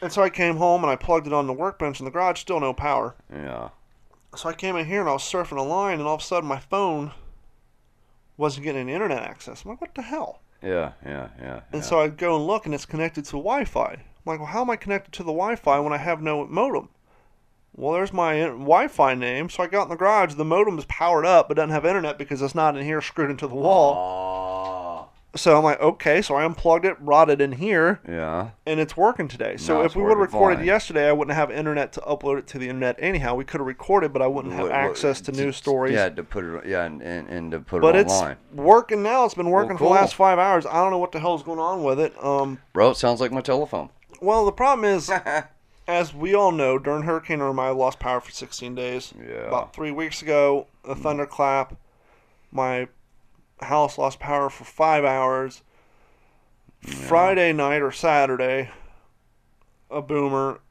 [0.02, 2.40] and so I came home and I plugged it on the workbench in the garage,
[2.40, 3.16] still no power.
[3.32, 3.70] Yeah.
[4.36, 6.24] So I came in here and I was surfing a line, and all of a
[6.24, 7.12] sudden my phone
[8.38, 9.64] wasn't getting any internet access.
[9.64, 10.42] I'm like, what the hell?
[10.62, 10.94] Yeah.
[11.06, 11.30] Yeah.
[11.40, 11.62] Yeah.
[11.72, 11.88] And yeah.
[11.88, 13.92] so I go and look, and it's connected to Wi-Fi.
[13.94, 16.90] I'm like, well, how am I connected to the Wi-Fi when I have no modem?
[17.76, 19.50] Well, there's my Wi-Fi name.
[19.50, 20.34] So I got in the garage.
[20.36, 23.32] The modem is powered up, but doesn't have internet because it's not in here, screwed
[23.32, 23.96] into the wall.
[23.96, 24.79] Oh.
[25.36, 26.22] So I'm like, okay.
[26.24, 28.50] So I unplugged it, brought it in here, Yeah.
[28.66, 29.58] and it's working today.
[29.58, 30.66] So if it's we would have working recorded fine.
[30.66, 33.36] yesterday, I wouldn't have internet to upload it to the internet anyhow.
[33.36, 35.94] We could have recorded, but I wouldn't have What- what- access to news stories.
[35.94, 36.66] Yeah, to put it.
[36.66, 37.94] Yeah, and, and, and to put it online.
[37.94, 38.38] but it it's online.
[38.56, 39.26] working now.
[39.26, 39.90] It's been working for cool.
[39.94, 40.66] the last five hours.
[40.66, 42.14] I don't know what the hell's going on with it.
[42.24, 43.90] Um, Bro, it sounds like my telephone.
[44.22, 45.12] well, the problem is,
[45.88, 49.14] as we all know, during Hurricane Irma, I lost power for 16 days.
[49.20, 49.48] Yeah.
[49.48, 51.76] About three weeks ago, a thunderclap,
[52.52, 52.88] my
[53.62, 55.64] house lost power for five hours.
[56.82, 58.70] Friday night or Saturday,
[59.92, 60.62] a boomer,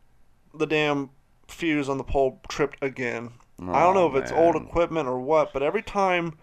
[0.55, 1.11] the damn
[1.47, 3.33] fuse on the pole tripped again.
[3.61, 6.39] I don't know Oh, if it's oh, old equipment or what, but every time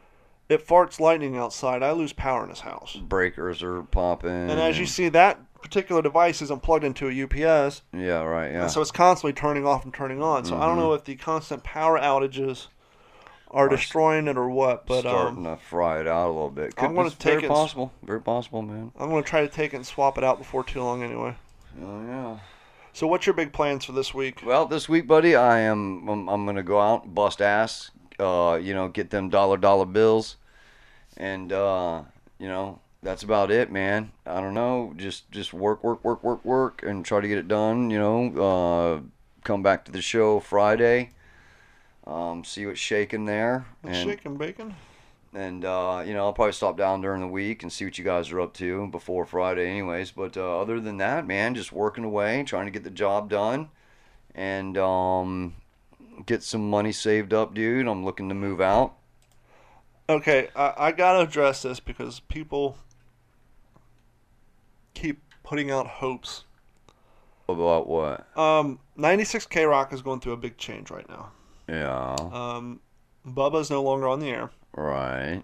[0.50, 2.96] it farts lightning outside, I lose power in this house.
[2.96, 4.30] Breakers are popping.
[4.50, 8.52] And as you see, that particular device isn't plugged into a UPS, Yeah, right.
[8.52, 8.64] Yeah.
[8.64, 10.46] and so it's constantly turning off and turning on.
[10.46, 10.80] So I don't mm-hmm.
[10.80, 12.68] know if the constant power outages
[13.52, 16.76] are destroying it or what, but starting um, to fry it out a little bit.
[16.76, 17.94] Could, I'm gonna it's very take it- possible.
[18.04, 18.92] Very possible, man.
[19.00, 21.36] I'm going to try to take it and swap it out before too long anyway.
[21.84, 22.40] Oh yeah.
[22.94, 24.42] So what's your big plans for this week?
[24.46, 26.08] Well, this week, buddy, I am.
[26.08, 27.92] I'm, I'm gonna go out, and bust ass.
[28.18, 30.38] Uh, you know, get them dollar dollar bills,
[31.18, 32.04] and uh,
[32.40, 34.14] you know, that's about it, man.
[34.26, 34.94] I don't know.
[34.96, 37.90] Just just work, work, work, work, work, and try to get it done.
[37.90, 39.02] You know, uh,
[39.44, 41.12] come back to the show Friday.
[42.08, 44.76] Um, see what's shaking there, and Chicken bacon?
[45.34, 48.04] and uh, you know I'll probably stop down during the week and see what you
[48.04, 50.12] guys are up to before Friday, anyways.
[50.12, 53.70] But uh, other than that, man, just working away, trying to get the job done,
[54.34, 55.56] and um,
[56.26, 57.88] get some money saved up, dude.
[57.88, 58.96] I'm looking to move out.
[60.08, 62.78] Okay, I, I got to address this because people
[64.94, 66.44] keep putting out hopes.
[67.48, 68.38] About what?
[68.38, 71.32] Um, 96 K Rock is going through a big change right now.
[71.68, 72.16] Yeah.
[72.32, 72.80] Um,
[73.26, 75.42] Bubba's no longer on the air, Right.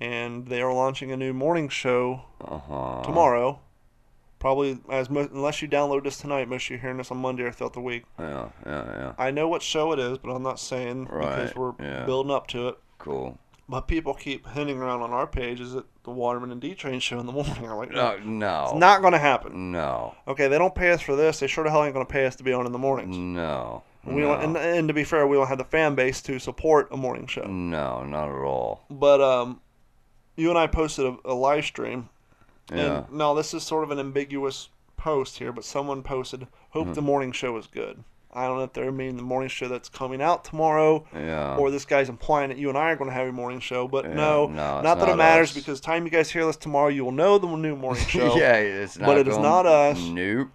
[0.00, 3.02] and they are launching a new morning show Uh huh.
[3.02, 3.60] tomorrow.
[4.38, 7.42] Probably as mo- unless you download this tonight, most of you hearing this on Monday
[7.42, 8.04] or throughout the week.
[8.20, 8.48] Yeah.
[8.64, 8.84] Yeah.
[8.86, 9.12] Yeah.
[9.18, 12.04] I know what show it is, but I'm not saying because we're yeah.
[12.06, 12.78] building up to it.
[12.98, 13.36] Cool.
[13.68, 17.00] But people keep hinting around on our page, is it the Waterman and D Train
[17.00, 17.68] show in the morning?
[17.68, 18.24] I'm like, no, No.
[18.24, 18.64] No.
[18.66, 19.72] it's not going to happen.
[19.72, 20.14] No.
[20.28, 21.40] Okay, they don't pay us for this.
[21.40, 23.16] They sure the hell ain't going to pay us to be on in the mornings.
[23.18, 23.82] No.
[24.14, 24.28] We no.
[24.28, 26.96] don't, and, and to be fair, we don't have the fan base to support a
[26.96, 27.44] morning show.
[27.46, 28.84] no, not at all.
[28.90, 29.60] But um,
[30.36, 32.08] you and I posted a, a live stream,
[32.72, 33.04] Yeah.
[33.08, 36.92] and now this is sort of an ambiguous post here, but someone posted, "Hope Mm-hmm.
[36.94, 39.88] the morning show is good." I don't know if they're meaning the morning show that's
[39.88, 41.56] coming out tomorrow, Yeah.
[41.56, 43.88] or this guy's implying that you and I are going to have a morning show.
[43.88, 45.54] But Yeah, no, no, not that it matters us.
[45.54, 48.36] because time you guys hear this tomorrow, you will know the new morning show.
[48.36, 49.06] yeah, it's not.
[49.06, 49.98] but it is not us.
[50.08, 50.48] Nope.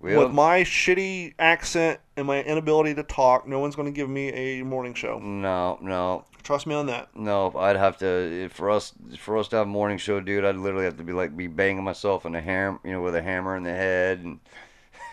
[0.00, 4.08] We'll, With my shitty accent and my inability to talk, no one's going to give
[4.08, 5.18] me a morning show.
[5.18, 7.14] no, no, Trust me on that.
[7.14, 7.52] no.
[7.54, 10.44] I'd have to for us for us to have a morning show, dude.
[10.44, 13.14] I'd literally have to be like be banging myself in the ham, you know, with
[13.14, 14.40] a hammer in the head and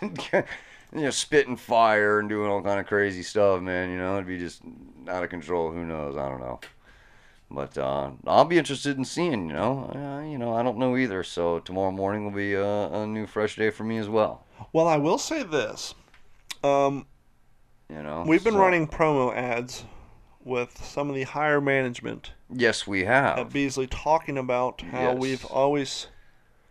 [0.31, 3.89] you know spitting fire and doing all kind of crazy stuff, man.
[3.89, 4.61] You know, it'd be just
[5.09, 5.69] out of control.
[5.71, 6.15] Who knows?
[6.15, 6.61] I don't know.
[7.49, 9.47] But uh, I'll be interested in seeing.
[9.47, 11.23] You know, uh, you know, I don't know either.
[11.23, 14.45] So tomorrow morning will be a, a new fresh day for me as well.
[14.73, 15.93] Well, I will say this.
[16.63, 17.05] Um,
[17.89, 19.85] You know, We've been so- running promo ads
[20.43, 23.37] with some of the higher management Yes, we have.
[23.37, 25.17] at Beasley talking about how Yes.
[25.19, 26.07] we've always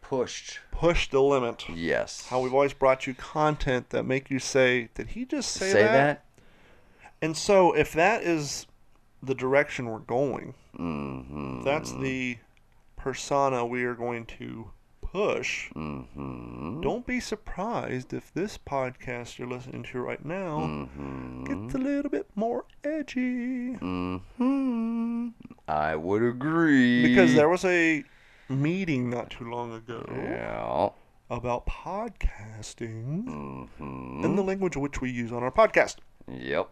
[0.02, 0.60] pushed.
[0.70, 1.68] pushed the limit.
[1.70, 2.26] Yes.
[2.28, 5.82] How we've always brought you content that make you say, "Did he just say, say
[5.82, 5.92] that?
[5.92, 6.24] that?
[7.22, 8.66] And so, if that is
[9.26, 10.54] the direction we're going.
[10.78, 11.62] Mm-hmm.
[11.64, 12.38] That's the
[12.96, 14.70] persona we are going to
[15.02, 16.80] push, Mm-hmm.
[16.82, 21.44] don't be surprised if this podcast you're listening to right now Mm-hmm.
[21.44, 23.76] gets a little bit more edgy.
[23.76, 25.28] Mm-hmm.
[25.68, 27.02] I would agree.
[27.06, 28.04] Because there was a
[28.48, 30.90] meeting not too long ago Yeah.
[31.30, 34.24] about podcasting Mm-hmm.
[34.24, 35.96] and the language which we use on our podcast.
[36.28, 36.68] Yep.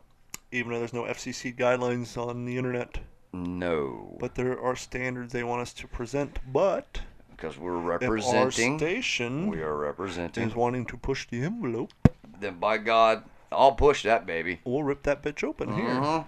[0.54, 2.98] Even though there's no FCC guidelines on the internet,
[3.32, 4.16] No.
[4.20, 6.38] but there are standards they want us to present.
[6.52, 7.00] But
[7.32, 8.78] because we're if our representing.
[8.78, 10.44] station We are representing.
[10.48, 11.92] is wanting to push the envelope,
[12.38, 14.60] Then by God, I'll push that baby.
[14.64, 15.88] we'll rip that bitch open here.
[15.88, 16.26] Mhm.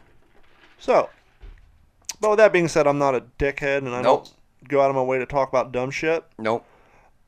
[0.77, 1.09] So,
[2.21, 4.25] but with that being said, I'm not a dickhead, and I Nope.
[4.25, 6.25] don't go out of my way to talk about dumb shit.
[6.37, 6.67] Nope.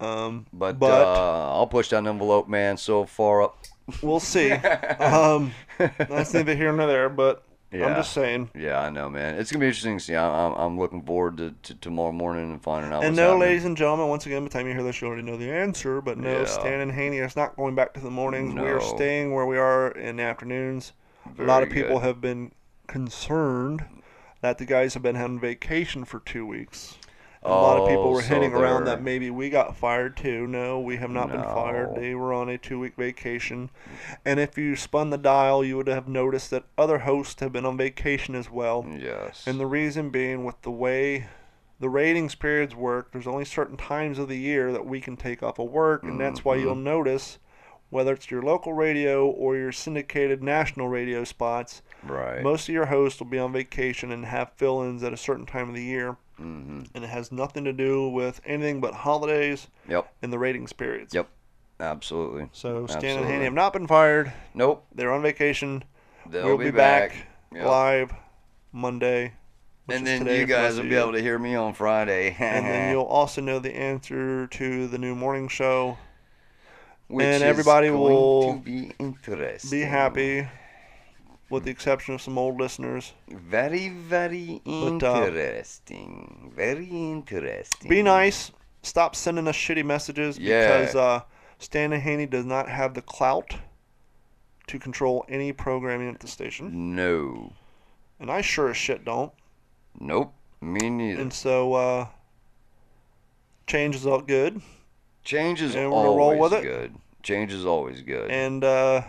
[0.01, 3.57] Um, But, But- uh, I'll push that envelope, man, so far up.
[4.03, 4.53] We'll see.
[4.53, 8.51] um, that's neither here nor there, but I'm just saying.
[8.55, 9.35] Yeah, I know, man.
[9.35, 10.17] It's gonna be interesting to see.
[10.17, 13.05] I'm, I'm, looking forward to, to tomorrow morning and finding out.
[13.05, 13.41] And no, happening.
[13.41, 15.53] ladies and gentlemen, once again, by the time you hear this, you already know the
[15.53, 16.01] answer.
[16.01, 16.45] But no, Yeah.
[16.47, 18.55] Stan and Haney is not going back to the mornings.
[18.55, 20.93] We are staying where we are in the afternoons.
[21.39, 22.05] a lot of people good.
[22.05, 22.53] have been
[22.87, 23.85] concerned
[24.41, 26.97] that the guys have been on vacation for two weeks.
[27.49, 30.47] A lot of people Oh, were so hinting around that maybe we got fired too.
[30.47, 31.95] No, we have not been fired.
[31.95, 33.71] They were on a two week vacation.
[34.25, 37.65] And if you spun the dial, you would have noticed that other hosts have been
[37.65, 38.87] on vacation as well.
[38.89, 39.45] Yes.
[39.47, 41.27] And the reason being, with the way
[41.81, 45.43] the ratings periods work, there's only certain times of the year that we can take
[45.43, 46.85] off of work, and that's why you'll mm-hmm.
[46.85, 47.39] notice,
[47.91, 52.43] whether it's your local radio or your syndicated national radio spots, right.
[52.43, 55.47] most of your hosts will be on vacation and have fill ins at a certain
[55.47, 56.17] time of the year.
[56.37, 60.13] hmm And it has nothing to do with anything but holidays Yep.
[60.23, 61.15] and the ratings periods.
[61.15, 61.29] Yep.
[61.81, 62.49] Absolutely.
[62.53, 63.33] So Stan and Absolutely.
[63.33, 64.33] Haney have not been fired.
[64.53, 64.85] Nope.
[64.95, 65.85] They're on vacation.
[66.29, 67.11] They'll we'll be, be, back.
[67.11, 67.65] back, Yep.
[67.67, 68.13] live
[68.73, 69.33] Monday.
[69.89, 72.37] And then you guys will be able to hear me on Friday.
[72.39, 75.97] and then you'll also know the answer to the new morning show.
[77.09, 79.71] Which and everybody will be interesting.
[79.71, 80.47] Be happy,
[81.49, 83.15] with the exception of some old listeners.
[83.29, 86.53] Very, very But, uh, interesting.
[86.55, 87.89] very interesting.
[87.89, 88.51] Be nice.
[88.83, 90.81] Stop sending us shitty messages Yeah.
[90.81, 91.21] because uh,
[91.59, 93.57] Stan and Haney does not have the clout
[94.67, 97.55] to control any programming at the station, No.
[98.21, 99.33] and I sure as shit don't.
[99.99, 100.35] Nope.
[100.61, 101.23] Me neither.
[101.23, 102.07] And so, uh,
[103.67, 104.61] change is all good.
[105.29, 106.63] Change is and we're gonna roll always with it.
[106.63, 106.95] good.
[107.23, 108.31] Change is always good.
[108.31, 109.03] And uh,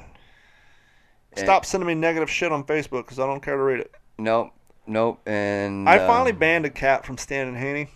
[1.31, 3.95] And- stop sending me negative shit on Facebook because I don't care to read it.
[4.17, 4.51] Nope.
[4.85, 5.21] Nope.
[5.25, 7.87] And I uh, finally banned a cat from Stan and Haney.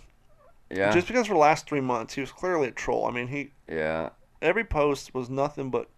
[0.70, 0.90] Yeah.
[0.90, 3.04] Just because for the last three months he was clearly a troll.
[3.04, 4.08] I mean, he yeah.
[4.40, 5.90] every post was nothing but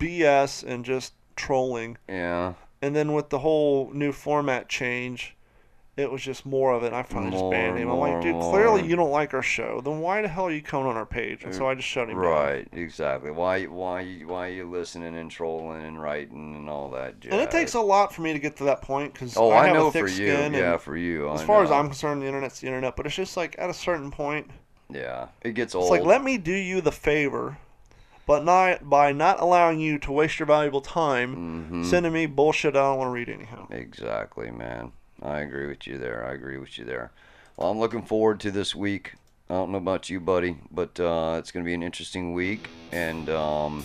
[0.00, 1.96] BS and just trolling.
[2.08, 2.54] Yeah.
[2.82, 5.36] And then with the whole new format change,
[5.96, 6.92] it was just more of it.
[6.92, 7.90] I finally just More, banned him.
[7.90, 8.50] I'm like, dude, more.
[8.52, 9.80] clearly you don't like our show.
[9.82, 11.44] Then why the hell are you coming on our page?
[11.44, 12.24] And so I just shut him down.
[12.24, 12.68] Right.
[12.72, 13.30] Exactly.
[13.30, 13.64] Why?
[13.64, 14.04] Why?
[14.24, 17.20] Why are you listening and trolling and writing and all that?
[17.20, 17.32] Jazz?
[17.32, 19.64] And it takes a lot for me to get to that point because Oh, I,
[19.64, 20.14] I, have know a thick for you.
[20.14, 20.54] skin.
[20.54, 21.30] Yeah, for you.
[21.32, 21.70] as I far as.
[21.70, 22.96] I'm concerned, the internet's the internet.
[22.96, 24.50] But it's just like at a certain point,
[24.88, 25.26] Yeah.
[25.42, 25.84] It gets old.
[25.84, 27.58] It's like let me do you the favor,
[28.26, 31.84] but not by not allowing you to waste your valuable time Mhm.
[31.84, 33.66] sending me bullshit I don't want to read anyhow.
[33.70, 34.92] Exactly, man.
[35.22, 36.24] I agree with you there.
[36.26, 37.10] I agree with you there.
[37.56, 39.14] Well, I'm looking forward to this week.
[39.48, 42.68] I don't know about you, buddy, but uh, it's going to be an interesting week,
[42.92, 43.84] and um,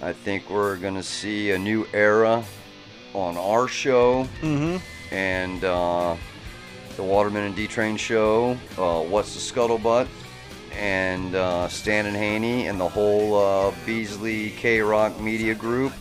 [0.00, 2.42] I think we're going to see a new era
[3.12, 4.76] on our show Mm-hmm.
[5.14, 6.16] and uh,
[6.96, 8.56] the Waterman and D Train show.
[8.78, 10.06] Uh, What's the Scuttlebutt?
[10.72, 15.92] And uh, Stan and Haney and the whole uh, Beasley K Rock Media Group.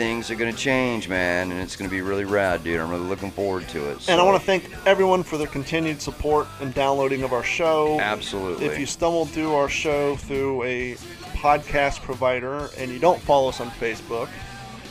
[0.00, 2.80] Things are gonna change, man, and it's gonna be really rad, dude.
[2.80, 4.08] I'm really looking forward to it.
[4.08, 8.00] And I want to thank everyone for their continued support and downloading of our show.
[8.00, 8.64] absolutely.
[8.64, 10.94] If you stumbled through our show through a
[11.34, 14.30] podcast provider and you don't follow us on Facebook,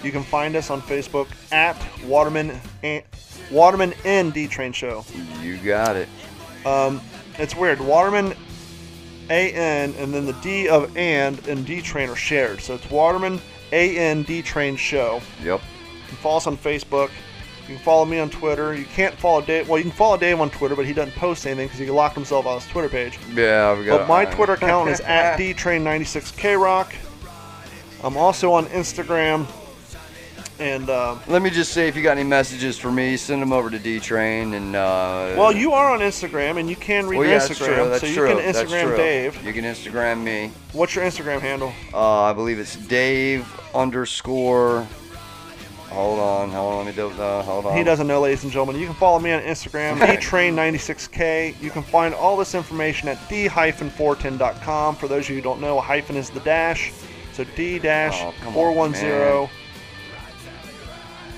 [0.03, 3.03] you can find us on Facebook at Waterman and
[3.49, 5.03] Waterman and D Train Show.
[5.41, 6.07] you got it.
[6.67, 7.01] Um,
[7.39, 7.81] it's weird.
[7.81, 8.35] Waterman
[9.31, 12.61] A N and then the D of and and D Train are shared.
[12.61, 13.41] So it's Waterman
[13.71, 15.21] A N D Train Show.
[15.43, 15.61] Yep.
[15.61, 17.11] You can follow us on Facebook.
[17.67, 18.73] You can follow me on Twitter.
[18.73, 19.69] You can't follow Dave.
[19.69, 22.15] Well, you can follow Dave on Twitter, but he doesn't post anything because he locked
[22.15, 23.19] himself on his Twitter page.
[23.33, 23.99] Yeah, we got.
[23.99, 26.95] But my Twitter account is at dtrain96krock.
[28.03, 29.45] I'm also on Instagram
[30.57, 33.53] And uh, Let me just say, if you got any messages for me, send them
[33.53, 34.75] over to D Train and.
[34.75, 37.89] Uh, well, you are on Instagram, and you can read well, yeah, that's Instagram, true.
[37.89, 38.27] That's so you true.
[38.27, 38.97] can Instagram.
[38.97, 39.45] Dave.
[39.45, 40.51] You can Instagram me.
[40.73, 41.71] What's your Instagram handle?
[41.93, 44.87] Uh, I believe it's Dave underscore.
[45.89, 47.07] Hold on, hold on, let me do.
[47.19, 47.75] Uh, hold on.
[47.75, 48.79] He doesn't know, ladies and gentlemen.
[48.79, 51.59] You can follow me on Instagram, dtrain96k.
[51.59, 54.95] You can find all this information at d-410.com.
[54.97, 56.91] For those of you who don't know, a hyphen is the dash.
[57.33, 58.91] So Oh, come d-410.
[58.91, 59.49] man.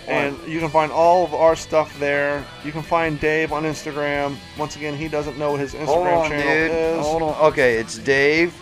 [0.08, 2.44] And you can find all of our stuff there.
[2.66, 4.36] You can find Dave on Instagram.
[4.58, 6.72] Once again, he doesn't know what his Instagram Hold on, channel dude.
[7.00, 7.06] is.
[7.06, 7.36] Hold on.
[7.52, 8.54] Okay, it's Dave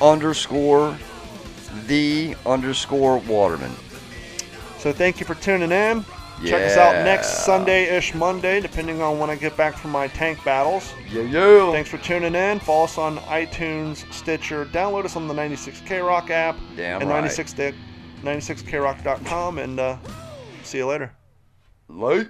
[0.00, 0.96] underscore
[1.86, 3.72] the underscore Waterman.
[4.78, 6.04] So thank you for tuning in.
[6.44, 10.42] Check us out next Sunday-ish Monday, depending on when I get back from my tank
[10.44, 10.94] battles.
[11.10, 11.72] Yeah, yeah.
[11.72, 12.60] Thanks for tuning in.
[12.60, 14.64] Follow us on iTunes, Stitcher.
[14.66, 17.22] Download us on the 96K Rock app Damn and right.
[17.22, 17.54] 96
[18.22, 19.58] 96krock.com.
[19.58, 19.96] And uh,
[20.62, 21.12] see you later.
[21.88, 22.28] Late.